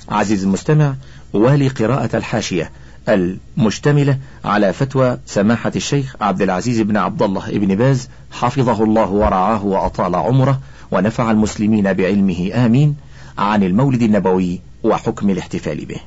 عزيز 0.10 0.44
المستمع 0.44 0.96
والي 1.34 1.68
قراءة 1.68 2.18
الحاشية 2.18 2.72
المشتملة 3.10 4.18
على 4.46 4.74
فتوى 4.74 5.18
سماحة 5.26 5.72
الشيخ 5.76 6.16
عبد 6.22 6.42
العزيز 6.42 6.82
بن 6.82 6.98
عبد 6.98 7.22
الله 7.22 7.50
بن 7.52 7.76
باز 7.76 8.10
حفظه 8.32 8.84
الله 8.84 9.10
ورعاه 9.10 9.66
وأطال 9.66 10.16
عمره 10.16 10.60
ونفع 10.96 11.32
المسلمين 11.32 11.94
بعلمه. 11.94 12.52
آمين. 12.66 12.96
عن 13.38 13.64
المولد 13.64 14.02
النبوي 14.02 14.62
وحكم 14.84 15.30
الاحتفال 15.30 15.86
به. 15.86 16.00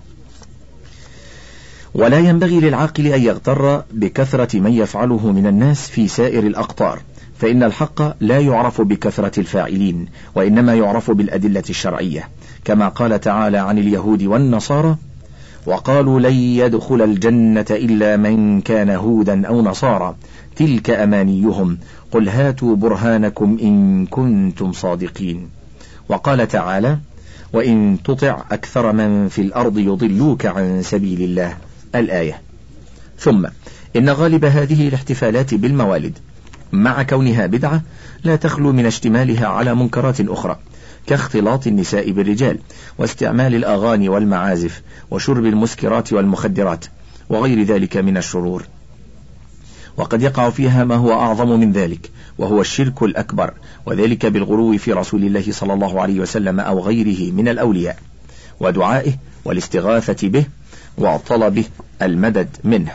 ولا 1.94 2.18
ينبغي 2.18 2.60
للعاقل 2.60 3.06
أن 3.06 3.22
يغتر 3.22 3.82
بكثرة 3.92 4.60
من 4.60 4.72
يفعله 4.72 5.32
من 5.32 5.46
الناس 5.46 5.88
في 5.88 6.08
سائر 6.08 6.46
الأقطار 6.46 7.00
فإن 7.38 7.62
الحق 7.62 8.02
لا 8.20 8.38
يعرف 8.38 8.80
بكثرة 8.80 9.40
الفاعلين 9.40 10.06
وإنما 10.34 10.74
يعرف 10.74 11.10
بالأدلة 11.10 11.62
الشرعية. 11.70 12.28
كما 12.64 12.88
قال 12.88 13.20
تعالى 13.20 13.58
عن 13.58 13.78
اليهود 13.78 14.22
والنصارى 14.22 14.96
وقالوا 15.66 16.20
لن 16.20 16.34
يدخل 16.34 17.02
الجنة 17.02 17.66
إلا 17.70 18.16
من 18.16 18.60
كان 18.60 18.90
هودا 18.90 19.46
أو 19.46 19.62
نصارى. 19.62 20.14
تلك 20.58 20.90
أمانيهم. 20.90 21.78
قل 22.12 22.28
هاتوا 22.28 22.76
برهانكم 22.76 23.58
إن 23.62 24.06
كنتم 24.06 24.72
صادقين. 24.72 25.48
وقال 26.08 26.48
تعالى 26.48 26.98
وإن 27.52 27.98
تطع 28.04 28.44
أكثر 28.50 28.92
من 28.92 29.28
في 29.28 29.42
الأرض 29.42 29.78
يضلوك 29.78 30.46
عن 30.46 30.82
سبيل 30.82 31.22
الله. 31.22 31.56
الآية. 31.94 32.42
ثم 33.18 33.46
إن 33.96 34.10
غالب 34.10 34.44
هذه 34.44 34.88
الاحتفالات 34.88 35.54
بالموالد 35.54 36.18
مع 36.72 37.02
كونها 37.02 37.46
بدعة 37.46 37.82
لا 38.24 38.36
تخلو 38.36 38.72
من 38.72 38.86
اشتمالها 38.86 39.46
على 39.46 39.74
منكرات 39.74 40.20
أخرى 40.20 40.58
كاختلاط 41.06 41.66
النساء 41.66 42.10
بالرجال 42.10 42.58
واستعمال 42.98 43.54
الأغاني 43.54 44.08
والمعازف 44.08 44.82
وشرب 45.10 45.44
المسكرات 45.44 46.12
والمخدرات 46.12 46.84
وغير 47.28 47.62
ذلك 47.62 47.96
من 47.96 48.16
الشرور. 48.16 48.64
وقد 49.98 50.22
يقع 50.22 50.50
فيها 50.50 50.84
ما 50.84 50.94
هو 50.94 51.12
أعظم 51.12 51.60
من 51.60 51.72
ذلك 51.72 52.10
وهو 52.38 52.60
الشرك 52.60 53.02
الأكبر 53.02 53.54
وذلك 53.86 54.26
بالغلو 54.26 54.78
في 54.78 54.92
رسول 54.92 55.24
الله 55.24 55.44
صلى 55.50 55.72
الله 55.72 56.00
عليه 56.00 56.20
وسلم 56.20 56.60
أو 56.60 56.80
غيره 56.80 57.32
من 57.32 57.48
الأولياء 57.48 57.98
ودعائه 58.60 59.12
والاستغاثة 59.44 60.28
به 60.28 60.44
وطلب 60.98 61.64
المدد 62.02 62.48
منه. 62.64 62.92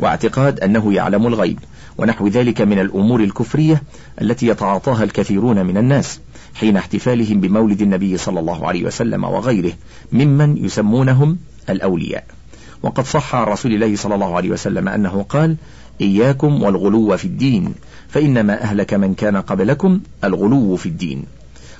واعتقاد 0.00 0.60
أنه 0.60 0.94
يعلم 0.94 1.26
الغيب 1.26 1.58
ونحو 1.98 2.28
ذلك 2.28 2.60
من 2.60 2.78
الأمور 2.78 3.20
الكفرية 3.20 3.82
التي 4.20 4.46
يتعاطاها 4.46 5.04
الكثيرون 5.04 5.66
من 5.66 5.76
الناس 5.76 6.20
حين 6.54 6.76
احتفالهم 6.76 7.40
بمولد 7.40 7.82
النبي 7.82 8.16
صلى 8.16 8.40
الله 8.40 8.68
عليه 8.68 8.84
وسلم 8.84 9.24
وغيره 9.24 9.72
ممن 10.12 10.64
يسمونهم 10.64 11.38
الأولياء. 11.70 12.24
وقد 12.82 13.04
صح 13.04 13.34
عن 13.34 13.44
رسول 13.44 13.72
الله 13.72 13.96
صلى 13.96 14.14
الله 14.14 14.36
عليه 14.36 14.50
وسلم 14.50 14.88
أنه 14.88 15.26
قال 15.28 15.56
إياكم 16.00 16.62
والغلو 16.62 17.16
في 17.16 17.24
الدين 17.24 17.74
فإنما 18.08 18.62
أهلك 18.62 18.94
من 18.94 19.14
كان 19.14 19.36
قبلكم 19.36 20.00
الغلو 20.24 20.76
في 20.76 20.86
الدين. 20.86 21.24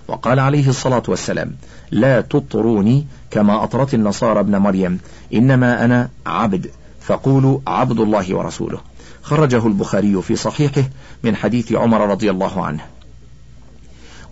وقال 0.09 0.41
عليه 0.41 0.69
الصلاة 0.69 1.03
والسلام 1.09 1.53
لا 1.91 2.21
تطروني 2.21 3.07
كما 3.31 3.65
أطرت 3.65 3.95
النصارى 3.95 4.41
ابن 4.41 4.57
مريم 4.57 4.99
إنما 5.35 5.85
أنا 5.85 6.11
عبد 6.27 6.71
فقولوا 7.00 7.59
عبد 7.67 8.00
الله 8.00 8.35
ورسوله. 8.35 8.81
خرجه 9.23 9.67
البخاري 9.67 10.23
في 10.23 10.37
صحيحه 10.37 10.85
من 11.25 11.37
حديث 11.37 11.73
عمر 11.73 12.11
رضي 12.11 12.31
الله 12.31 12.65
عنه. 12.65 12.81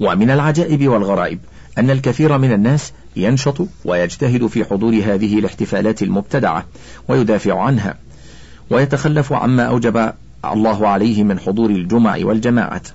ومن 0.01 0.31
العجائب 0.31 0.89
والغرائب 0.89 1.39
أن 1.79 1.91
الكثير 1.91 2.39
من 2.39 2.53
الناس 2.53 2.93
ينشط 3.17 3.67
ويجتهد 3.85 4.47
في 4.47 4.65
حضور 4.65 4.95
هذه 4.95 5.39
الاحتفالات 5.39 6.03
المبتدعة 6.03 6.65
ويدافع 7.09 7.63
عنها. 7.63 7.95
ويتخلف 8.71 9.33
عما 9.33 9.63
أوجب 9.63 10.13
الله 10.45 10.89
عليه 10.89 11.25
من 11.25 11.39
حضور 11.39 11.71
الجمع 11.71 12.19
والجماعات 12.23 12.89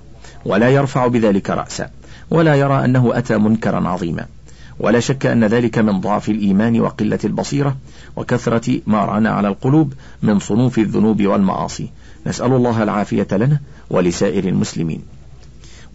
ولا 0.46 0.70
يرفع 0.70 1.08
بذلك 1.08 1.50
رأسا 1.50 1.90
ولا 2.32 2.56
يرى 2.56 2.86
أنه 2.86 3.18
أتى 3.18 3.38
منكرا 3.38 3.88
عظيما. 3.88 4.26
ولا 4.80 5.00
شك 5.00 5.26
أن 5.26 5.44
ذلك 5.44 5.78
من 5.78 6.00
ضعف 6.00 6.30
الإيمان 6.30 6.82
وقلة 6.82 7.20
البصيرة 7.24 7.78
وكثرة 8.16 8.80
ما 8.88 9.06
ران 9.06 9.28
على 9.28 9.48
القلوب 9.48 9.94
من 10.24 10.40
صنوف 10.40 10.78
الذنوب 10.78 11.22
والمعاصي. 11.22 11.90
نسأل 12.28 12.54
الله 12.54 12.84
العافية 12.84 13.28
لنا 13.32 13.60
ولسائر 13.90 14.48
المسلمين. 14.48 15.02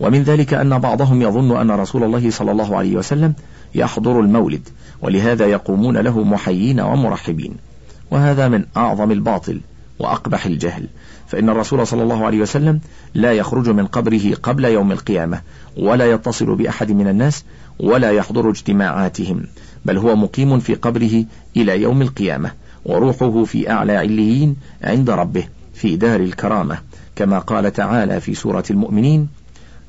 ومن 0.00 0.22
ذلك 0.22 0.54
أن 0.54 0.78
بعضهم 0.78 1.22
يظن 1.22 1.56
أن 1.56 1.70
رسول 1.70 2.04
الله 2.04 2.30
صلى 2.30 2.50
الله 2.50 2.76
عليه 2.76 2.96
وسلم 2.96 3.34
يحضر 3.74 4.20
المولد 4.20 4.68
ولهذا 5.02 5.46
يقومون 5.46 5.96
له 5.96 6.24
محيين 6.24 6.80
ومرحبين. 6.80 7.67
وهذا 8.10 8.48
من 8.48 8.64
أعظم 8.76 9.12
الباطل 9.12 9.60
وأقبح 9.98 10.46
الجهل. 10.46 10.88
فإن 11.28 11.48
الرسول 11.48 11.86
صلى 11.86 12.02
الله 12.02 12.26
عليه 12.26 12.40
وسلم 12.40 12.80
لا 13.14 13.32
يخرج 13.32 13.68
من 13.68 13.86
قبره 13.86 14.34
قبل 14.42 14.64
يوم 14.64 14.92
القيامة 14.92 15.40
ولا 15.76 16.10
يتصل 16.10 16.56
بأحد 16.56 16.92
من 16.92 17.08
الناس 17.08 17.44
ولا 17.80 18.10
يحضر 18.12 18.50
اجتماعاتهم 18.50 19.42
بل 19.84 19.98
هو 19.98 20.16
مقيم 20.16 20.58
في 20.58 20.74
قبره 20.74 21.24
إلى 21.56 21.82
يوم 21.82 22.02
القيامة 22.02 22.52
وروحه 22.84 23.44
في 23.44 23.70
أعلى 23.70 23.96
عليين 23.96 24.56
عند 24.82 25.10
ربه 25.10 25.44
في 25.74 25.96
دار 25.96 26.20
الكرامة 26.20 26.78
كما 27.16 27.38
قال 27.38 27.72
تعالى 27.72 28.20
في 28.20 28.34
سورة 28.34 28.64
المؤمنين 28.70 29.28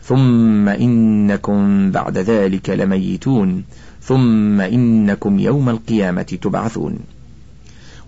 ثم 0.04 0.70
إنكم 0.70 1.92
بعد 1.92 2.18
ذلك 2.18 2.70
لميتون 2.70 3.64
ثم 4.02 4.62
إنكم 4.62 5.40
يوم 5.40 5.70
القيامة 5.70 6.38
تبعثون 6.42 7.00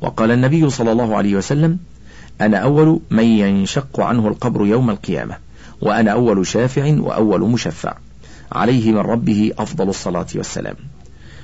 وقال 0.01 0.31
النبي 0.31 0.69
صلى 0.69 0.91
الله 0.91 1.15
عليه 1.15 1.35
وسلم 1.35 1.79
أنا 2.41 2.57
أول 2.57 2.99
من 3.09 3.23
ينشق 3.23 3.99
عنه 3.99 4.27
القبر 4.27 4.65
يوم 4.65 4.89
القيامة 4.89 5.37
وأنا 5.81 6.11
أول 6.11 6.47
شافع 6.47 6.95
وأول 6.99 7.41
مشفع. 7.41 7.93
عليه 8.51 8.91
من 8.91 8.97
ربه 8.97 9.51
أفضل 9.57 9.89
الصلاة 9.89 10.27
والسلام. 10.35 10.75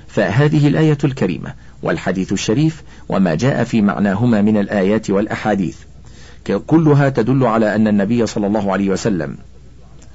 فهذه 0.08 0.68
الآية 0.68 0.98
الكريمة 1.04 1.54
والحديث 1.84 2.34
الشريف 2.34 2.84
وما 3.10 3.36
جاء 3.36 3.64
في 3.64 3.82
معناهما 3.82 4.42
من 4.42 4.58
الآيات 4.58 5.10
والأحاديث. 5.10 5.78
كلها 6.68 7.10
تدل 7.10 7.46
على 7.46 7.76
أن 7.76 7.88
النبي 7.88 8.26
صلى 8.26 8.48
الله 8.48 8.72
عليه 8.72 8.90
وسلم 8.90 9.38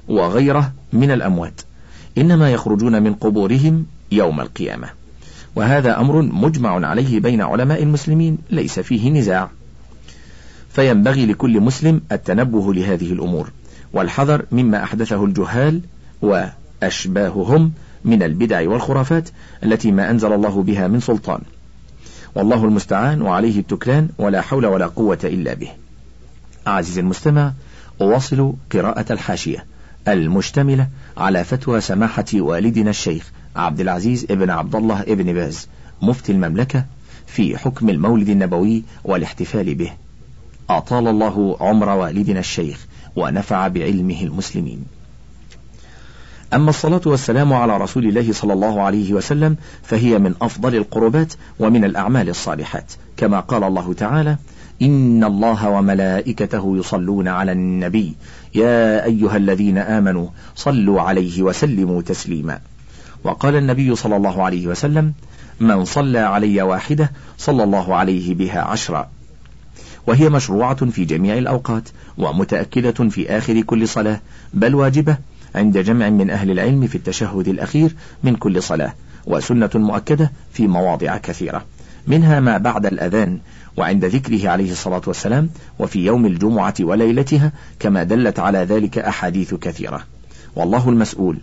وغيره 0.07 0.73
من 0.93 1.11
الأموات 1.11 1.61
إنما 2.17 2.51
يخرجون 2.51 3.03
من 3.03 3.13
قبورهم 3.13 3.85
يوم 4.11 4.41
القيامة. 4.41 5.02
وهذا 5.55 5.99
أمر 5.99 6.21
مجمع 6.21 6.87
عليه 6.87 7.19
بين 7.19 7.41
علماء 7.41 7.83
المسلمين 7.83 8.37
ليس 8.49 8.79
فيه 8.79 9.11
نزاع. 9.11 9.49
فينبغي 10.69 11.25
لكل 11.25 11.61
مسلم 11.61 12.01
التنبه 12.11 12.73
لهذه 12.73 13.13
الأمور. 13.13 13.51
والحذر 13.93 14.45
مما 14.51 14.83
أحدثه 14.83 15.25
الجهال 15.25 15.81
وأشباههم 16.21 17.71
من 18.05 18.23
البدع 18.23 18.69
والخرافات 18.69 19.29
التي 19.63 19.91
ما 19.91 20.09
أنزل 20.09 20.33
الله 20.33 20.63
بها 20.63 20.87
من 20.87 20.99
سلطان. 20.99 21.41
والله 22.35 22.65
المستعان 22.65 23.21
وعليه 23.21 23.59
التكلان 23.59 24.09
ولا 24.17 24.41
حول 24.41 24.65
ولا 24.65 24.87
قوة 24.87 25.19
إلا 25.23 25.53
به. 25.53 25.69
أعزز 26.67 26.97
المستمع 26.97 27.53
أواصل 28.01 28.53
قراءة 28.71 29.13
الحاشية 29.13 29.65
المشتملة 30.07 30.87
على 31.17 31.43
فتوى 31.43 31.81
سماحة 31.81 32.25
والدنا 32.33 32.89
الشيخ 32.89 33.31
عبد 33.55 33.79
العزيز 33.79 34.25
ابن 34.29 34.49
عبد 34.49 34.75
الله 34.75 35.01
ابن 35.01 35.33
باز 35.33 35.67
مفتي 36.01 36.31
المملكة 36.31 36.85
في 37.27 37.57
حكم 37.57 37.89
المولد 37.89 38.29
النبوي 38.29 38.83
والاحتفال 39.03 39.75
به. 39.75 39.91
أطال 40.69 41.07
الله 41.07 41.57
عمر 41.59 41.89
والدنا 41.89 42.39
الشيخ 42.39 42.87
ونفع 43.15 43.67
بعلمه 43.67 44.21
المسلمين. 44.21 44.85
أما 46.53 46.69
الصلاة 46.69 47.01
والسلام 47.05 47.53
على 47.53 47.77
رسول 47.77 48.05
الله 48.05 48.33
صلى 48.33 48.53
الله 48.53 48.81
عليه 48.81 49.13
وسلم 49.13 49.57
فهي 49.83 50.19
من 50.19 50.33
أفضل 50.41 50.75
القربات 50.75 51.33
ومن 51.59 51.83
الأعمال 51.83 52.29
الصالحات. 52.29 52.93
كما 53.17 53.39
قال 53.39 53.63
الله 53.63 53.93
تعالى 53.93 54.37
إن 54.81 55.23
الله 55.23 55.69
وملائكته 55.69 56.77
يصلون 56.77 57.27
على 57.27 57.51
النبي. 57.51 58.15
يا 58.55 59.05
أيها 59.05 59.37
الذين 59.37 59.77
آمنوا 59.77 60.27
صلوا 60.55 61.01
عليه 61.01 61.43
وسلموا 61.43 62.01
تسليما. 62.01 62.59
وقال 63.23 63.55
النبي 63.55 63.95
صلى 63.95 64.15
الله 64.15 64.43
عليه 64.43 64.67
وسلم 64.67 65.13
من 65.59 65.85
صلى 65.85 66.19
علي 66.19 66.61
واحدة 66.61 67.11
صلى 67.37 67.63
الله 67.63 67.95
عليه 67.95 68.35
بها 68.35 68.61
عشرا. 68.61 69.09
وهي 70.07 70.29
مشروعة 70.29 70.85
في 70.85 71.05
جميع 71.05 71.37
الأوقات 71.37 71.89
ومتأكدة 72.17 73.09
في 73.09 73.29
آخر 73.29 73.61
كل 73.61 73.87
صلاة 73.87 74.19
بل 74.53 74.75
واجبة 74.75 75.17
عند 75.55 75.77
جمع 75.77 76.09
من 76.09 76.29
أهل 76.29 76.51
العلم 76.51 76.87
في 76.87 76.95
التشهد 76.95 77.47
الأخير 77.47 77.95
من 78.23 78.35
كل 78.35 78.63
صلاة 78.63 78.93
وسنة 79.25 79.69
مؤكدة 79.75 80.31
في 80.53 80.67
مواضع 80.67 81.17
كثيرة 81.17 81.65
منها 82.07 82.39
ما 82.39 82.57
بعد 82.57 82.85
الأذان 82.85 83.39
وعند 83.77 84.05
ذكره 84.05 84.49
عليه 84.49 84.71
الصلاة 84.71 85.01
والسلام 85.07 85.49
وفي 85.79 86.05
يوم 86.05 86.25
الجمعة 86.25 86.73
وليلتها 86.79 87.51
كما 87.79 88.03
دلت 88.03 88.39
على 88.39 88.57
ذلك 88.57 88.97
أحاديث 88.97 89.53
كثيرة. 89.53 90.03
والله 90.55 90.89
المسؤول 90.89 91.37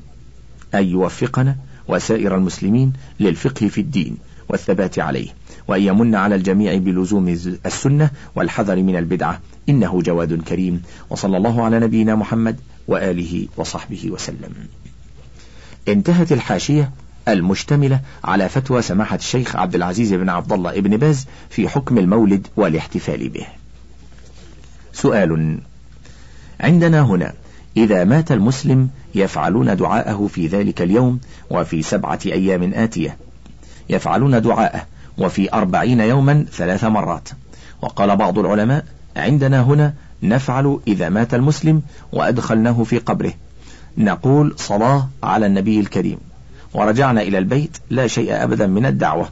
أن 0.74 0.84
يوفقنا 0.84 1.56
وسائر 1.90 2.36
المسلمين 2.36 2.92
للفقه 3.20 3.68
في 3.68 3.80
الدين 3.80 4.16
والثبات 4.48 4.98
عليه 4.98 5.28
وأن 5.68 5.82
يمن 5.82 6.14
على 6.14 6.34
الجميع 6.34 6.76
بلزوم 6.76 7.28
السنة 7.66 8.10
والحذر 8.34 8.76
من 8.76 8.96
البدعة. 8.96 9.40
إنه 9.68 10.02
جواد 10.02 10.42
كريم. 10.42 10.82
وصلى 11.10 11.36
الله 11.36 11.64
على 11.64 11.80
نبينا 11.80 12.14
محمد 12.14 12.60
وآله 12.88 13.46
وصحبه 13.56 14.10
وسلم. 14.10 14.54
انتهت 15.88 16.32
الحاشية 16.32 16.90
المشتملة 17.28 18.00
على 18.24 18.48
فتوى 18.48 18.82
سماحة 18.82 19.16
الشيخ 19.16 19.56
عبد 19.56 19.74
العزيز 19.74 20.12
بن 20.12 20.28
عبد 20.28 20.52
الله 20.52 20.80
بن 20.80 20.96
باز 20.96 21.26
في 21.50 21.68
حكم 21.68 21.98
المولد 21.98 22.46
والاحتفال 22.56 23.28
به. 23.28 23.46
سؤال: 24.92 25.58
عندنا 26.60 27.02
هنا. 27.02 27.32
إذا 27.76 28.04
مات 28.04 28.32
المسلم 28.32 28.88
يفعلون 29.14 29.76
دعاءه 29.76 30.26
في 30.26 30.46
ذلك 30.46 30.82
اليوم 30.82 31.20
وفي 31.50 31.82
سبعة 31.82 32.18
أيام 32.26 32.72
آتية. 32.74 33.16
يفعلون 33.90 34.42
دعاءه 34.42 34.86
وفي 35.18 35.52
أربعين 35.54 36.00
يوما 36.00 36.44
ثلاث 36.52 36.84
مرات. 36.84 37.28
وقال 37.82 38.16
بعض 38.16 38.38
العلماء: 38.38 38.84
عندنا 39.16 39.62
هنا 39.62 39.94
نفعل 40.22 40.80
إذا 40.86 41.08
مات 41.08 41.34
المسلم 41.34 41.82
وأدخلناه 42.12 42.82
في 42.82 42.98
قبره. 42.98 43.32
نقول 43.98 44.54
صلاة 44.56 45.08
على 45.22 45.46
النبي 45.46 45.80
الكريم 45.80 46.18
ورجعنا 46.74 47.22
إلى 47.22 47.38
البيت 47.38 47.78
لا 47.90 48.06
شيء 48.06 48.42
أبدا 48.42 48.66
من 48.66 48.86
الدعوة 48.86 49.28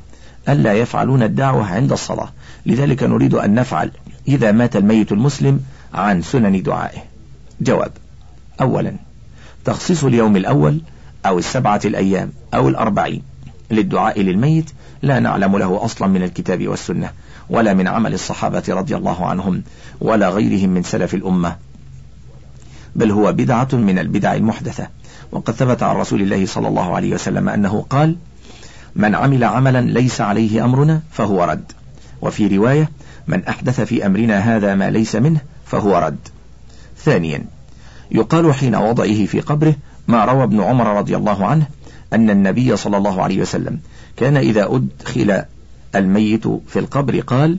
ألا 0.48 0.72
يفعلون 0.72 1.22
الدعوة 1.22 1.66
عند 1.66 1.92
الصلاة 1.92 2.28
لذلك 2.66 3.02
نريد 3.02 3.34
أن 3.34 3.54
نفعل 3.54 3.90
إذا 4.28 4.52
مات 4.52 4.76
الميت 4.76 5.12
المسلم 5.12 5.60
عن 5.94 6.22
سنن 6.22 6.62
دعائه 6.62 6.98
جواب 7.60 7.92
أولا. 8.60 8.96
تخصيص 9.64 10.04
اليوم 10.04 10.36
الأول 10.36 10.80
أو 11.26 11.38
السبعة 11.38 11.80
الأيام 11.84 12.32
أو 12.54 12.68
الأربعين 12.68 13.22
للدعاء 13.70 14.20
للميت 14.20 14.70
لا 15.02 15.18
نعلم 15.18 15.58
له 15.58 15.84
أصلا 15.84 16.08
من 16.08 16.22
الكتاب 16.22 16.68
والسنة 16.68 17.10
ولا 17.50 17.74
من 17.74 17.88
عمل 17.88 18.14
الصحابة 18.14 18.62
رضي 18.68 18.96
الله 18.96 19.26
عنهم 19.26 19.62
ولا 20.00 20.28
غيرهم 20.28 20.70
من 20.70 20.82
سلف 20.82 21.14
الأمة. 21.14 21.56
بل 22.96 23.10
هو 23.10 23.32
بدعة 23.32 23.68
من 23.72 23.98
البدع 23.98 24.34
المحدثة. 24.34 24.88
وقد 25.32 25.54
ثبت 25.54 25.82
عن 25.82 25.96
رسول 25.96 26.22
الله 26.22 26.46
صلى 26.46 26.68
الله 26.68 26.96
عليه 26.96 27.14
وسلم 27.14 27.48
أنه 27.48 27.86
قال 27.90 28.16
من 28.96 29.14
عمل 29.14 29.44
عملا 29.44 29.80
ليس 29.80 30.20
عليه 30.20 30.64
أمرنا 30.64 31.00
فهو 31.10 31.44
رد. 31.44 31.72
وفي 32.22 32.56
رواية 32.56 32.90
من 33.26 33.44
أحدث 33.44 33.80
في 33.80 34.06
أمرنا 34.06 34.38
هذا 34.38 34.74
ما 34.74 34.90
ليس 34.90 35.16
منه 35.16 35.40
فهو 35.66 35.98
رد. 35.98 36.28
ثانيا 36.98 37.44
يقال 38.10 38.54
حين 38.54 38.74
وضعه 38.74 39.26
في 39.26 39.40
قبره 39.40 39.74
ما 40.08 40.24
روى 40.24 40.42
ابن 40.42 40.60
عمر 40.60 40.98
رضي 40.98 41.16
الله 41.16 41.46
عنه 41.46 41.66
أن 42.12 42.30
النبي 42.30 42.76
صلى 42.76 42.96
الله 42.96 43.22
عليه 43.22 43.40
وسلم 43.40 43.80
كان 44.16 44.36
إذا 44.36 44.64
أدخل 44.64 45.42
الميت 45.94 46.46
في 46.46 46.78
القبر 46.78 47.20
قال 47.20 47.58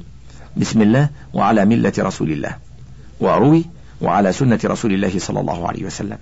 بسم 0.58 0.82
الله 0.82 1.10
وعلى 1.34 1.66
ملة 1.66 1.94
رسول 2.00 2.32
الله 2.32 2.56
وروي 3.20 3.66
وعلى 4.02 4.34
سنة 4.34 4.60
رسول 4.66 4.94
الله 4.94 5.20
صلى 5.20 5.40
الله 5.40 5.68
عليه 5.68 5.86
وسلم. 5.86 6.18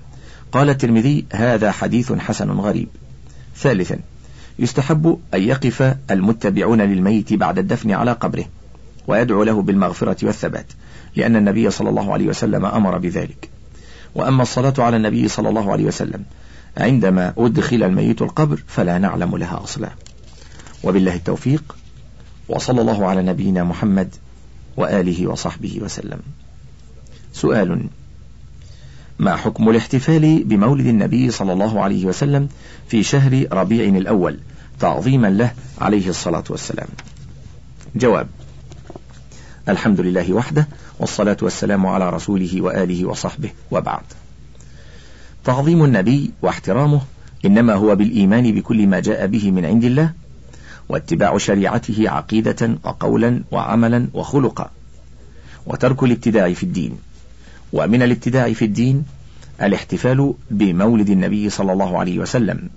قال 0.52 0.70
الترمذي 0.70 1.26
هذا 1.34 1.72
حديث 1.72 2.14
حسن 2.14 2.52
غريب. 2.52 2.88
ثالثا 3.58 4.00
يستحب 4.60 5.20
أن 5.34 5.42
يقف 5.42 5.96
المتبعون 6.12 6.82
للميت 6.82 7.34
بعد 7.34 7.60
الدفن 7.60 7.92
على 7.92 8.12
قبره 8.12 8.46
ويدعو 9.08 9.44
له 9.44 9.62
بالمغفرة 9.62 10.26
والثبات 10.26 10.66
لأن 11.16 11.36
النبي 11.36 11.70
صلى 11.70 11.90
الله 11.90 12.14
عليه 12.14 12.28
وسلم 12.28 12.66
أمر 12.66 12.98
بذلك. 12.98 13.50
وأما 14.18 14.44
الصلاة 14.44 14.74
على 14.78 14.98
النبي 14.98 15.28
صلى 15.28 15.50
الله 15.50 15.72
عليه 15.72 15.86
وسلم 15.86 16.24
عندما 16.78 17.34
أدخل 17.38 17.84
الميت 17.84 18.22
القبر 18.22 18.64
فلا 18.68 18.98
نعلم 18.98 19.38
لها 19.38 19.64
أصلا. 19.64 19.90
وبالله 20.84 21.16
التوفيق 21.16 21.76
وصلى 22.50 22.82
الله 22.82 23.06
على 23.08 23.22
نبينا 23.22 23.64
محمد 23.64 24.16
وآله 24.78 25.28
وصحبه 25.28 25.80
وسلم. 25.82 26.20
سؤال 27.34 27.88
ما 29.20 29.36
حكم 29.36 29.70
الاحتفال 29.70 30.44
بمولد 30.44 30.86
النبي 30.86 31.32
صلى 31.32 31.54
الله 31.54 31.82
عليه 31.82 32.06
وسلم 32.06 32.50
في 32.88 33.04
شهر 33.04 33.48
ربيع 33.52 33.98
الأول 33.98 34.40
تعظيما 34.80 35.28
له 35.28 35.52
عليه 35.82 36.10
الصلاة 36.10 36.44
والسلام؟ 36.50 36.88
جواب 37.96 38.28
الحمد 39.70 40.02
لله 40.02 40.34
وحده 40.34 40.68
والصلاة 41.00 41.38
والسلام 41.42 41.86
على 41.86 42.10
رسوله 42.10 42.62
وآله 42.62 43.06
وصحبه 43.06 43.50
وبعد. 43.72 44.04
تعظيم 45.44 45.84
النبي 45.84 46.32
واحترامه 46.42 47.02
إنما 47.46 47.74
هو 47.74 47.96
بالإيمان 47.96 48.52
بكل 48.52 48.88
ما 48.88 49.00
جاء 49.00 49.28
به 49.28 49.52
من 49.52 49.66
عند 49.66 49.84
الله 49.84 50.14
واتباع 50.90 51.38
شريعته 51.38 52.10
عقيدة 52.10 52.78
وقولا 52.84 53.42
وعملا 53.52 54.08
وخلقا 54.14 54.72
وترك 55.66 56.04
الابتداع 56.04 56.54
في 56.54 56.64
الدين. 56.64 56.98
ومن 57.74 58.04
الابتداع 58.04 58.54
في 58.54 58.66
الدين 58.66 59.06
الاحتفال 59.62 60.34
بمولد 60.52 61.10
النبي 61.10 61.50
صلى 61.50 61.74
الله 61.74 62.00
عليه 62.00 62.20
وسلم 62.20 62.70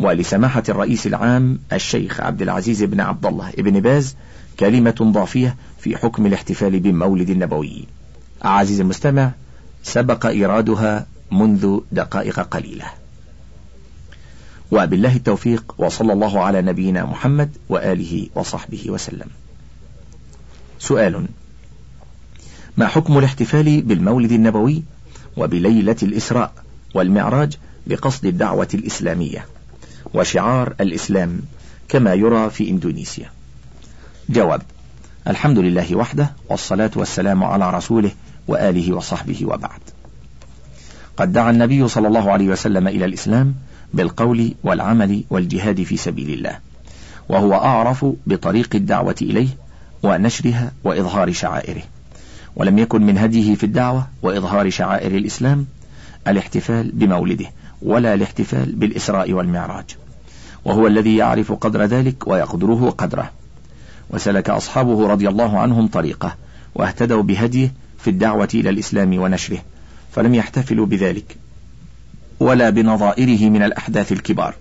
ولسماحة 0.00 0.62
الرئيس 0.68 1.06
العام 1.06 1.58
الشيخ 1.72 2.20
عبد 2.20 2.42
العزيز 2.42 2.82
بن 2.82 3.00
عبد 3.00 3.26
الله 3.26 3.50
بن 3.58 3.80
باز 3.80 4.16
كلمة 4.60 4.96
ضافية 5.02 5.56
في 5.78 5.96
حكم 5.96 6.26
الاحتفال 6.26 6.80
بمولد 6.80 7.30
النبوي. 7.30 7.84
عزيزي 8.42 8.82
المستمع 8.82 9.30
سبق 9.82 10.26
إيرادها 10.26 11.06
منذ 11.30 11.80
دقائق 11.92 12.40
قليلة. 12.40 12.84
وبالله 14.70 15.16
التوفيق 15.16 15.74
وصلى 15.78 16.12
الله 16.12 16.44
على 16.44 16.62
نبينا 16.62 17.04
محمد 17.04 17.56
وآله 17.68 18.28
وصحبه 18.34 18.84
وسلم. 18.88 19.28
سؤال 20.78 21.26
ما 22.76 22.86
حكم 22.86 23.18
الاحتفال 23.18 23.82
بالمولد 23.82 24.32
النبوي 24.32 24.82
وبليلة 25.36 25.96
الإسراء 26.02 26.52
والمعراج 26.94 27.56
بقصد 27.86 28.26
الدعوة 28.26 28.68
الإسلامية 28.74 29.46
وشعار 30.14 30.74
الإسلام 30.80 31.40
كما 31.88 32.14
يرى 32.14 32.50
في 32.50 32.70
إندونيسيا؟ 32.70 33.30
جواب 34.28 34.62
الحمد 35.28 35.58
لله 35.58 35.96
وحده 35.96 36.30
والصلاة 36.48 36.90
والسلام 36.96 37.44
على 37.44 37.70
رسوله 37.70 38.10
وآله 38.48 38.92
وصحبه 38.92 39.46
وبعد. 39.46 39.80
قد 41.16 41.32
دعا 41.32 41.50
النبي 41.50 41.88
صلى 41.88 42.08
الله 42.08 42.30
عليه 42.30 42.48
وسلم 42.48 42.88
إلى 42.88 43.04
الإسلام 43.04 43.54
بالقول 43.94 44.54
والعمل 44.64 45.24
والجهاد 45.30 45.82
في 45.82 45.96
سبيل 45.96 46.30
الله 46.30 46.58
وهو 47.28 47.54
أعرف 47.54 48.06
بطريق 48.26 48.68
الدعوة 48.74 49.14
إليه 49.22 49.48
ونشرها 50.02 50.72
وإظهار 50.84 51.32
شعائره. 51.32 51.82
ولم 52.56 52.78
يكن 52.78 53.02
من 53.02 53.18
هديه 53.18 53.54
في 53.54 53.64
الدعوة 53.64 54.06
وإظهار 54.22 54.70
شعائر 54.70 55.16
الإسلام 55.16 55.66
الاحتفال 56.28 56.90
بمولده 56.92 57.46
ولا 57.82 58.14
الاحتفال 58.14 58.72
بالإسراء 58.72 59.32
والمعراج. 59.32 59.84
وهو 60.64 60.86
الذي 60.86 61.16
يعرف 61.16 61.52
قدر 61.52 61.84
ذلك 61.84 62.26
ويقدره 62.26 62.90
قدره. 62.98 63.30
وسلك 64.10 64.50
أصحابه 64.50 65.08
رضي 65.08 65.28
الله 65.28 65.58
عنهم 65.58 65.86
طريقه 65.86 66.34
واهتدوا 66.74 67.22
بهديه 67.22 67.72
في 67.98 68.10
الدعوة 68.10 68.48
إلى 68.54 68.70
الإسلام 68.70 69.18
ونشره 69.18 69.58
فلم 70.12 70.34
يحتفلوا 70.34 70.86
بذلك 70.86 71.36
ولا 72.40 72.70
بنظائره 72.70 73.50
من 73.50 73.62
الأحداث 73.62 74.12
الكبار. 74.12 74.54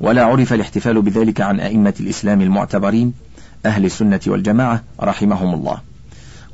ولا 0.00 0.24
عرف 0.24 0.52
الاحتفال 0.52 1.02
بذلك 1.02 1.40
عن 1.40 1.60
أئمة 1.60 1.94
الإسلام 2.00 2.42
المعتبرين 2.42 3.12
أهل 3.66 3.84
السنة 3.84 4.20
والجماعة 4.26 4.82
رحمهم 5.00 5.54
الله. 5.54 5.80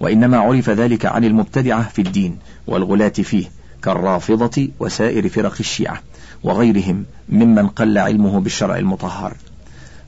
وإنما 0.01 0.39
عرف 0.39 0.71
ذلك 0.71 1.07
عن 1.07 1.25
المبتدعة 1.25 1.89
في 1.89 2.03
الدين 2.03 2.39
والغلاة 2.67 3.09
فيه 3.09 3.47
كالرافضة 3.83 4.69
وسائر 4.81 5.29
فرق 5.29 5.55
الشيعة 5.61 6.01
وغيرهم 6.43 7.05
ممن 7.29 7.69
قل 7.69 7.99
علمه 7.99 8.41
بالشرع 8.41 8.77
المطهر. 8.77 9.35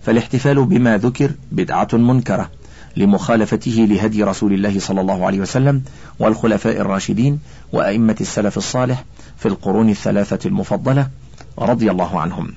فالاحتفال 0.06 0.64
بما 0.64 0.98
ذكر 0.98 1.30
بدعة 1.52 1.88
منكرة 1.92 2.50
لمخالفته 2.96 3.86
لهدي 3.90 4.22
رسول 4.22 4.52
الله 4.52 4.80
صلى 4.80 5.00
الله 5.00 5.26
عليه 5.26 5.40
وسلم 5.40 5.82
والخلفاء 6.18 6.80
الراشدين 6.80 7.40
وأئمة 7.72 8.16
السلف 8.20 8.56
الصالح 8.56 9.04
في 9.38 9.46
القرون 9.48 9.90
الثلاثة 9.90 10.48
المفضلة 10.48 11.08
رضي 11.58 11.90
الله 11.90 12.20
عنهم. 12.20 12.54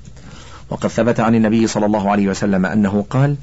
وقد 0.69 0.89
ثبت 0.89 1.19
عن 1.19 1.35
النبي 1.35 1.67
صلى 1.67 1.85
الله 1.85 2.11
عليه 2.11 2.27
وسلم 2.27 2.65
أنه 2.65 3.05
قال 3.09 3.35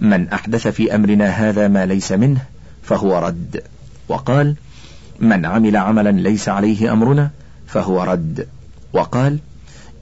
من 0.00 0.28
أحدث 0.28 0.68
في 0.68 0.94
أمرنا 0.94 1.26
هذا 1.26 1.68
ما 1.68 1.86
ليس 1.86 2.12
منه 2.12 2.40
فهو 2.82 3.18
رد 3.18 3.62
وقال 4.08 4.56
من 5.20 5.46
عمل 5.46 5.76
عملا 5.76 6.10
ليس 6.10 6.48
عليه 6.48 6.92
أمرنا 6.92 7.30
فهو 7.66 8.02
رد 8.02 8.48
وقال 8.92 9.38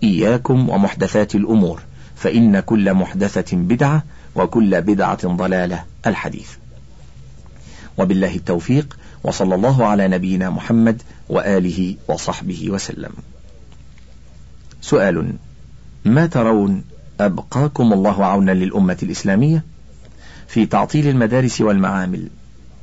إياكم 0.03 0.69
ومحدثات 0.69 1.35
الأمور 1.35 1.81
فإن 2.21 2.61
كل 2.61 2.95
محدثة 2.95 3.57
بدعة 3.57 4.05
وكل 4.35 4.81
بدعة 4.81 5.27
ضلالة 5.27 5.85
الحديث. 6.07 6.49
وبالله 7.99 8.35
التوفيق 8.35 8.97
وصلى 9.25 9.55
الله 9.55 9.87
على 9.87 10.09
نبينا 10.09 10.51
محمد 10.51 11.03
وآله 11.29 11.97
وصحبه 12.09 12.71
وسلم. 12.71 13.13
سؤال 14.81 15.33
ما 16.05 16.27
ترون 16.27 16.85
أبقاكم 17.21 17.93
الله 17.93 18.25
عونا 18.25 18.53
للأمة 18.53 18.99
الإسلامية؟ 19.03 19.65
في 20.49 20.67
تعطيل 20.67 21.09
المدارس 21.09 21.61
والمعامل 21.61 22.29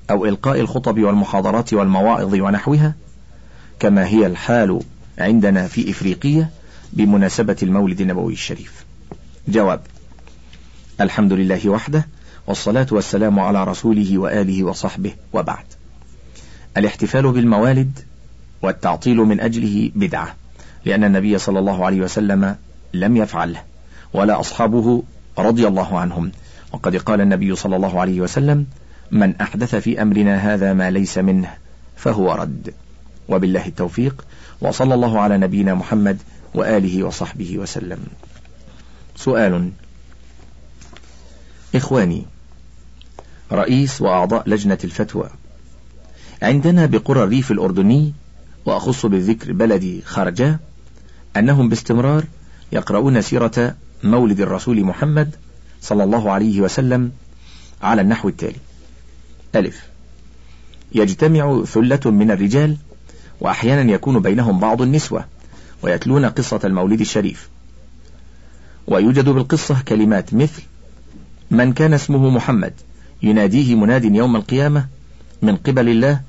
أو 0.10 0.26
إلقاء 0.26 0.60
الخطب 0.60 1.00
والمحاضرات 1.00 1.74
والمواعظ 1.74 2.34
ونحوها 2.34 2.96
كما 3.80 4.08
هي 4.08 4.26
الحال 4.26 4.80
عندنا 5.18 5.68
في 5.68 5.92
إفريقية 5.92 6.50
بمناسبة 6.94 7.58
المولد 7.64 8.02
النبوي 8.02 8.34
الشريف. 8.34 8.87
جواب 9.50 9.82
الحمد 11.02 11.34
لله 11.34 11.70
وحده 11.70 12.08
والصلاة 12.48 12.88
والسلام 12.92 13.40
على 13.40 13.64
رسوله 13.64 14.18
وآله 14.18 14.64
وصحبه 14.64 15.14
وبعد. 15.34 15.66
الاحتفال 16.78 17.32
بالموالد 17.32 18.00
والتعطيل 18.62 19.18
من 19.18 19.40
أجله 19.40 19.92
بدعة 19.96 20.36
لأن 20.86 21.04
النبي 21.04 21.38
صلى 21.38 21.60
الله 21.60 21.86
عليه 21.86 22.02
وسلم 22.02 22.56
لم 22.94 23.18
يفعله 23.18 23.62
ولا 24.14 24.40
أصحابه 24.40 25.04
رضي 25.38 25.68
الله 25.68 26.00
عنهم. 26.00 26.32
وقد 26.74 26.96
قال 26.96 27.22
النبي 27.22 27.56
صلى 27.56 27.76
الله 27.76 28.02
عليه 28.02 28.22
وسلم 28.22 28.66
من 29.12 29.36
أحدث 29.36 29.76
في 29.76 30.02
أمرنا 30.02 30.54
هذا 30.54 30.74
ما 30.74 30.92
ليس 30.92 31.18
منه 31.18 31.54
فهو 31.96 32.34
رد. 32.34 32.74
وبالله 33.30 33.66
التوفيق 33.66 34.26
وصلى 34.62 34.94
الله 34.94 35.20
على 35.20 35.38
نبينا 35.38 35.74
محمد 35.74 36.18
وآله 36.54 37.04
وصحبه 37.04 37.58
وسلم. 37.58 38.00
سؤال. 39.18 39.72
إخواني 41.76 42.26
رئيس 43.52 44.02
وأعضاء 44.02 44.50
لجنة 44.50 44.78
الفتوى 44.84 45.30
عندنا 46.42 46.86
بقرى 46.86 47.24
الريف 47.24 47.52
الأردني 47.52 48.14
وأخص 48.66 49.06
بالذكر 49.06 49.54
بلدي 49.54 50.02
خرجة 50.02 50.60
أنهم 51.38 51.70
باستمرار 51.70 52.24
يقرؤون 52.72 53.22
سيرة 53.22 53.76
مولد 54.04 54.40
الرسول 54.40 54.84
محمد 54.84 55.36
صلى 55.82 56.04
الله 56.04 56.32
عليه 56.32 56.62
وسلم 56.62 57.12
على 57.82 58.02
النحو 58.02 58.30
التالي. 58.30 58.60
ألف. 59.56 59.88
يجتمع 60.92 61.64
ثلة 61.64 62.12
من 62.12 62.32
الرجال 62.32 62.78
وأحيانا 63.40 63.92
يكون 63.92 64.20
بينهم 64.20 64.60
بعض 64.60 64.82
النسوة 64.82 65.26
ويتلون 65.82 66.26
قصة 66.26 66.60
المولد 66.64 67.00
الشريف. 67.00 67.50
ويوجد 68.88 69.30
بالقصة 69.30 69.82
كلمات 69.88 70.34
مثل 70.34 70.62
من 71.52 71.74
كان 71.74 71.94
اسمه 71.94 72.30
محمد 72.30 72.74
يناديه 73.24 73.76
مناد 73.76 74.06
يوم 74.06 74.36
القيامة 74.36 74.86
من 75.42 75.56
قبل 75.56 75.90
الله 75.90 76.22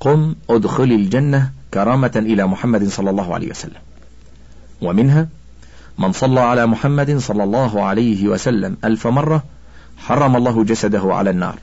قم 0.00 0.34
ادخل 0.50 0.84
الجنة 0.84 1.50
كرامة 1.74 2.12
إلى 2.16 2.46
محمد 2.46 2.88
صلى 2.88 3.10
الله 3.10 3.34
عليه 3.34 3.50
وسلم. 3.50 3.80
ومنها 4.82 5.28
من 5.98 6.12
صلى 6.12 6.40
على 6.40 6.66
محمد 6.66 7.18
صلى 7.18 7.44
الله 7.44 7.82
عليه 7.82 8.28
وسلم 8.28 8.76
ألف 8.84 9.06
مرة 9.06 9.44
حرم 9.96 10.36
الله 10.36 10.64
جسده 10.64 11.14
على 11.14 11.30
النار. 11.30 11.58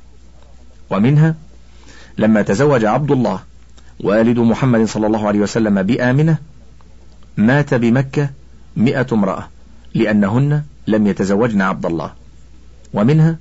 ومنها 0.89 1.35
لما 2.17 2.41
تزوج 2.41 2.85
عبد 2.85 3.11
الله 3.11 3.39
والد 3.99 4.39
محمد 4.39 4.85
صلى 4.85 5.07
الله 5.07 5.27
عليه 5.27 5.39
وسلم 5.39 5.83
بآمنة 5.83 6.37
مات 7.37 7.73
بمكة 7.73 8.29
مئة 8.77 9.07
امرأة. 9.11 9.47
لأنهن 9.95 10.63
لم 10.87 11.07
يتزوجن 11.07 11.61
عبد 11.61 11.85
الله. 11.85 12.13
ومنها 12.93 13.37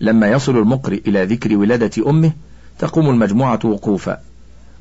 لما 0.00 0.30
يصل 0.30 0.56
المقرئ 0.56 1.00
إلى 1.08 1.24
ذكر 1.24 1.56
ولادة 1.56 2.10
أمه 2.10 2.32
تقوم 2.78 3.10
المجموعة 3.10 3.60
وقوفا 3.64 4.20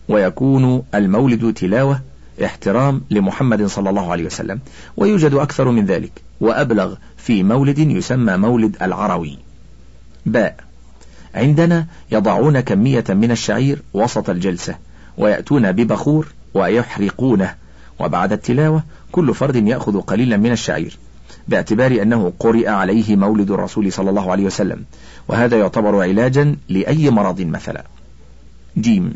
ويكون 0.10 0.84
المولد 0.96 1.54
تلاوة 1.54 2.02
احترام 2.46 3.02
لمحمد 3.12 3.66
صلى 3.66 3.90
الله 3.90 4.12
عليه 4.12 4.26
وسلم 4.26 4.60
ويوجد 4.98 5.34
أكثر 5.34 5.72
من 5.72 5.86
ذلك 5.86 6.12
وأبلغ 6.42 6.96
في 7.18 7.44
مولد 7.44 7.80
يسمى 7.80 8.38
مولد 8.38 8.76
العروي. 8.82 9.38
باء. 10.26 10.56
عندنا 11.36 11.86
يضعون 12.12 12.60
كمية 12.60 13.04
من 13.10 13.32
الشعير 13.32 13.82
وسط 13.94 14.30
الجلسة 14.30 14.76
ويأتون 15.18 15.72
ببخور 15.72 16.28
ويحرقونه 16.54 17.56
وبعد 18.00 18.32
التلاوة 18.32 18.84
كل 19.12 19.34
فرد 19.34 19.56
يأخذ 19.56 20.02
قليلا 20.02 20.38
من 20.38 20.52
الشعير 20.52 20.98
باعتبار 21.48 22.02
أنه 22.02 22.34
قرئ 22.40 22.68
عليه 22.68 23.16
مولد 23.16 23.52
الرسول 23.52 23.92
صلى 23.92 24.10
الله 24.10 24.32
عليه 24.32 24.44
وسلم 24.46 24.84
وهذا 25.28 25.60
يعتبر 25.60 26.02
علاجا 26.02 26.56
لأي 26.70 27.10
مرض 27.10 27.42
مثلا. 27.42 27.84
جيم. 28.78 29.14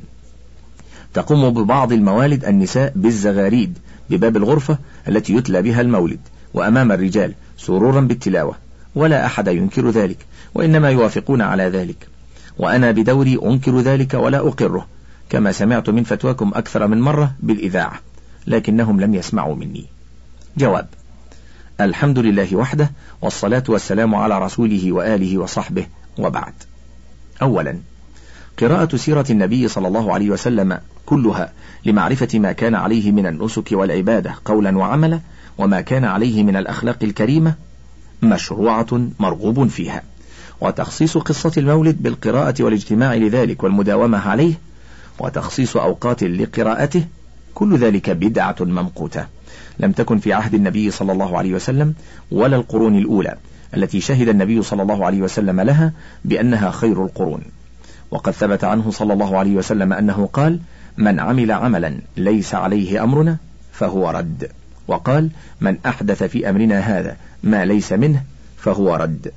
تقوم 1.14 1.50
ببعض 1.50 1.94
الموالد 1.94 2.46
النساء 2.46 2.94
بالزغاريد 2.96 3.78
بباب 4.10 4.38
الغرفة 4.38 4.78
التي 5.08 5.34
يتلى 5.34 5.62
بها 5.62 5.82
المولد 5.82 6.20
وأمام 6.54 6.92
الرجال 6.92 7.34
سرورا 7.58 8.02
بالتلاوة 8.02 8.56
ولا 8.96 9.26
أحد 9.26 9.48
ينكر 9.48 9.90
ذلك 9.90 10.18
وإنما 10.56 10.90
يوافقون 10.90 11.42
على 11.42 11.64
ذلك. 11.64 12.08
وأنا 12.58 12.92
بدوري 12.92 13.40
أنكر 13.44 13.80
ذلك 13.80 14.14
ولا 14.14 14.38
أقره 14.38 14.88
كما 15.30 15.52
سمعت 15.52 15.90
من 15.90 16.04
فتواكم 16.04 16.52
أكثر 16.56 16.88
من 16.88 17.02
مرة 17.02 17.32
بالإذاعة. 17.40 18.00
لكنهم 18.48 19.02
لم 19.02 19.16
يسمعوا 19.16 19.56
مني. 19.56 19.86
جواب 20.58 20.88
الحمد 21.82 22.20
لله 22.20 22.56
وحده 22.56 22.92
والصلاة 23.22 23.64
والسلام 23.68 24.16
على 24.16 24.40
رسوله 24.40 24.92
وآله 24.92 25.38
وصحبه 25.38 25.86
وبعد. 26.18 26.54
أولا 27.42 27.78
قراءة 28.60 28.96
سيرة 28.96 29.26
النبي 29.30 29.68
صلى 29.68 29.88
الله 29.88 30.14
عليه 30.14 30.30
وسلم 30.30 30.80
كلها 31.06 31.54
لمعرفة 31.86 32.40
ما 32.40 32.52
كان 32.52 32.76
عليه 32.76 33.12
من 33.12 33.28
النسك 33.28 33.70
والعبادة 33.72 34.36
قولا 34.46 34.78
وعملا 34.78 35.20
وما 35.58 35.82
كان 35.82 36.06
عليه 36.06 36.44
من 36.44 36.56
الأخلاق 36.56 36.98
الكريمة 37.04 37.54
مشروعة 38.22 39.08
مرغوب 39.20 39.68
فيها. 39.68 40.04
وتخصيص 40.62 41.18
قصة 41.18 41.52
المولد 41.58 42.04
بالقراءة 42.04 42.64
والاجتماع 42.64 43.16
لذلك 43.16 43.64
والمداومة 43.64 44.30
عليه 44.30 44.54
وتخصيص 45.20 45.78
أوقات 45.78 46.24
لقراءته 46.24 47.06
كل 47.56 47.78
ذلك 47.78 48.10
بدعة 48.10 48.56
ممقوتة. 48.60 49.26
لم 49.80 49.92
تكن 49.92 50.18
في 50.18 50.34
عهد 50.34 50.54
النبي 50.54 50.92
صلى 50.92 51.12
الله 51.12 51.38
عليه 51.38 51.54
وسلم 51.54 51.94
ولا 52.32 52.56
القرون 52.56 52.98
الأولى 52.98 53.36
التي 53.78 54.02
شهد 54.02 54.30
النبي 54.30 54.62
صلى 54.62 54.82
الله 54.82 55.06
عليه 55.06 55.22
وسلم 55.22 55.62
لها 55.62 55.94
بأنها 56.26 56.72
خير 56.72 57.06
القرون. 57.06 57.42
وقد 58.12 58.32
ثبت 58.32 58.64
عنه 58.64 58.92
صلى 58.92 59.14
الله 59.14 59.38
عليه 59.38 59.56
وسلم 59.56 59.94
أنه 59.94 60.30
قال 60.34 60.60
من 60.98 61.20
عمل 61.20 61.52
عملا 61.52 62.00
ليس 62.18 62.56
عليه 62.56 63.04
أمرنا 63.04 63.38
فهو 63.72 64.10
رد 64.10 64.52
وقال 64.88 65.30
من 65.62 65.78
أحدث 65.86 66.24
في 66.24 66.50
أمرنا 66.50 66.80
هذا 66.80 67.18
ما 67.44 67.66
ليس 67.66 67.94
منه 67.94 68.24
فهو 68.58 68.96
رد 68.96 69.32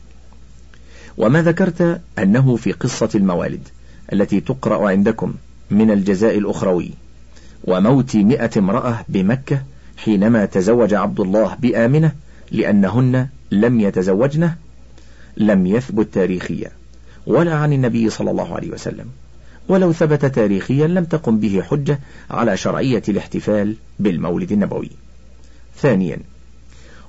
وما 1.16 1.42
ذكرت 1.42 2.00
أنه 2.18 2.56
في 2.56 2.72
قصة 2.72 3.08
الموالد 3.14 3.68
التي 4.12 4.40
تقرأ 4.40 4.88
عندكم 4.88 5.34
من 5.70 5.90
الجزاء 5.90 6.38
الأخروي. 6.38 6.90
وموت 7.64 8.16
مئة 8.16 8.50
امرأة 8.56 9.04
بمكة 9.08 9.62
حينما 9.96 10.44
تزوج 10.44 10.94
عبد 10.94 11.20
الله 11.20 11.54
بآمنة 11.54 12.12
لأنهن 12.50 13.28
لم 13.50 13.80
يتزوجنه 13.80 14.56
لم 15.36 15.66
يثبت 15.66 16.14
تاريخيا 16.14 16.70
ولا 17.26 17.54
عن 17.54 17.72
النبي 17.72 18.10
صلى 18.10 18.30
الله 18.30 18.54
عليه 18.54 18.70
وسلم 18.70 19.06
ولو 19.68 19.92
ثبت 19.92 20.24
تاريخيا 20.24 20.86
لم 20.86 21.04
تقم 21.04 21.38
به 21.38 21.62
حجة 21.62 21.98
على 22.30 22.56
شرعية 22.56 23.02
الاحتفال 23.08 23.74
بالمولد 23.98 24.52
النبوي. 24.52 24.90
ثانيا 25.76 26.18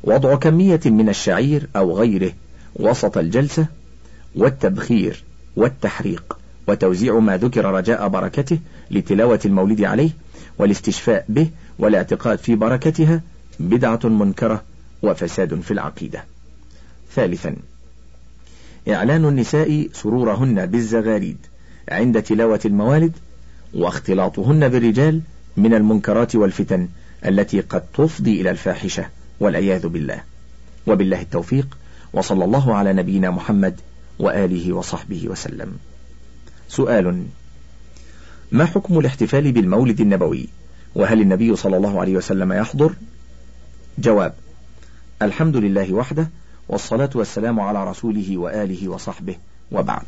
وضع 0.04 0.36
كمية 0.36 0.80
من 0.86 1.10
الشعير 1.10 1.68
أو 1.76 1.98
غيره 1.98 2.32
وسط 2.76 3.18
الجلسة 3.18 3.66
والتبخير 4.36 5.24
والتحريق 5.56 6.38
وتوزيع 6.68 7.20
ما 7.20 7.38
ذكر 7.38 7.66
رجاء 7.66 8.08
بركته 8.08 8.60
لتلاوة 8.92 9.40
المولد 9.46 9.82
عليه 9.82 10.10
والاستشفاء 10.60 11.26
به 11.30 11.50
والاعتقاد 11.80 12.40
في 12.40 12.56
بركتها 12.56 13.22
بدعة 13.60 14.00
منكرة 14.04 14.64
وفساد 15.04 15.62
في 15.62 15.72
العقيدة. 15.72 16.24
ثالثا 17.16 17.56
إعلان 18.90 19.26
النساء 19.26 19.90
سرورهن 19.94 20.66
بالزغاريد 20.66 21.38
عند 21.90 22.22
تلاوة 22.24 22.60
الموالد 22.66 23.12
واختلاطهن 23.74 24.70
بالرجال 24.70 25.22
من 25.58 25.74
المنكرات 25.74 26.36
والفتن 26.36 26.88
التي 27.26 27.60
قد 27.60 27.84
تفضي 27.94 28.42
إلى 28.42 28.50
الفاحشة 28.50 29.10
والعياذ 29.40 29.88
بالله. 29.88 30.24
وبالله 30.88 31.22
التوفيق 31.22 31.78
وصلى 32.14 32.46
الله 32.46 32.76
على 32.76 32.94
نبينا 32.94 33.32
محمد 33.32 33.76
وآله 34.20 34.74
وصحبه 34.74 35.30
وسلم. 35.30 35.78
سؤال 36.70 37.26
ما 38.52 38.66
حكم 38.66 39.00
الاحتفال 39.00 39.52
بالمولد 39.52 40.02
النبوي؟ 40.02 40.48
وهل 40.96 41.22
النبي 41.22 41.56
صلى 41.56 41.78
الله 41.78 42.00
عليه 42.02 42.16
وسلم 42.16 42.54
يحضر؟ 42.54 42.94
جواب 43.98 44.34
الحمد 45.22 45.58
لله 45.58 45.94
وحده 45.94 46.30
والصلاة 46.70 47.10
والسلام 47.16 47.60
على 47.60 47.90
رسوله 47.90 48.38
وآله 48.38 48.90
وصحبه 48.90 49.36
وبعد. 49.72 50.06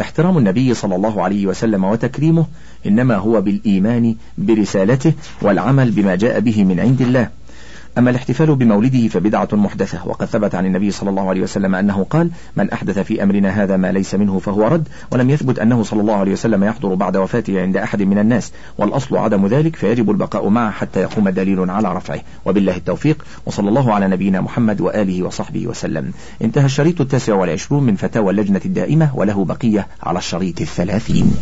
احترام 0.00 0.38
النبي 0.38 0.74
صلى 0.74 0.96
الله 0.96 1.22
عليه 1.22 1.46
وسلم 1.46 1.84
وتكريمه 1.84 2.46
إنما 2.86 3.16
هو 3.16 3.40
بالإيمان 3.40 4.16
برسالته 4.38 5.12
والعمل 5.42 5.90
بما 5.90 6.14
جاء 6.14 6.40
به 6.40 6.64
من 6.64 6.80
عند 6.80 7.00
الله. 7.00 7.30
أما 7.98 8.10
الاحتفال 8.10 8.54
بمولده 8.54 9.08
فبدعة 9.08 9.48
محدثة 9.52 10.00
وقد 10.06 10.26
ثبت 10.26 10.54
عن 10.54 10.66
النبي 10.66 10.90
صلى 10.90 11.10
الله 11.10 11.28
عليه 11.28 11.40
وسلم 11.40 11.74
أنه 11.74 12.06
قال 12.10 12.30
من 12.56 12.70
أحدث 12.70 12.98
في 12.98 13.22
أمرنا 13.22 13.62
هذا 13.62 13.76
ما 13.76 13.92
ليس 13.92 14.14
منه 14.14 14.38
فهو 14.38 14.68
رد 14.68 14.88
ولم 15.10 15.30
يثبت 15.30 15.58
أنه 15.58 15.82
صلى 15.82 16.00
الله 16.00 16.14
عليه 16.14 16.32
وسلم 16.32 16.64
يحضر 16.64 16.94
بعد 16.94 17.16
وفاته 17.16 17.60
عند 17.60 17.76
أحد 17.76 18.02
من 18.02 18.18
الناس 18.18 18.52
والأصل 18.78 19.16
عدم 19.16 19.46
ذلك 19.46 19.76
فيجب 19.76 20.10
البقاء 20.10 20.48
معه 20.48 20.70
حتى 20.70 21.00
يقوم 21.00 21.28
دليل 21.28 21.70
على 21.70 21.94
رفعه. 21.94 22.20
وبالله 22.44 22.76
التوفيق 22.76 23.24
وصلى 23.46 23.68
الله 23.68 23.94
على 23.94 24.08
نبينا 24.08 24.40
محمد 24.40 24.80
وآله 24.80 25.22
وصحبه 25.22 25.66
وسلم. 25.66 26.12
انتهى 26.42 26.64
الشريط 26.64 27.00
التاسع 27.00 27.34
والعشرون 27.34 27.84
من 27.84 27.96
فتاوى 27.96 28.30
اللجنة 28.30 28.60
الدائمة 28.64 29.10
وله 29.14 29.44
بقية 29.44 29.86
على 30.02 30.18
الشريط 30.18 30.60
الثلاثين. 30.60 31.36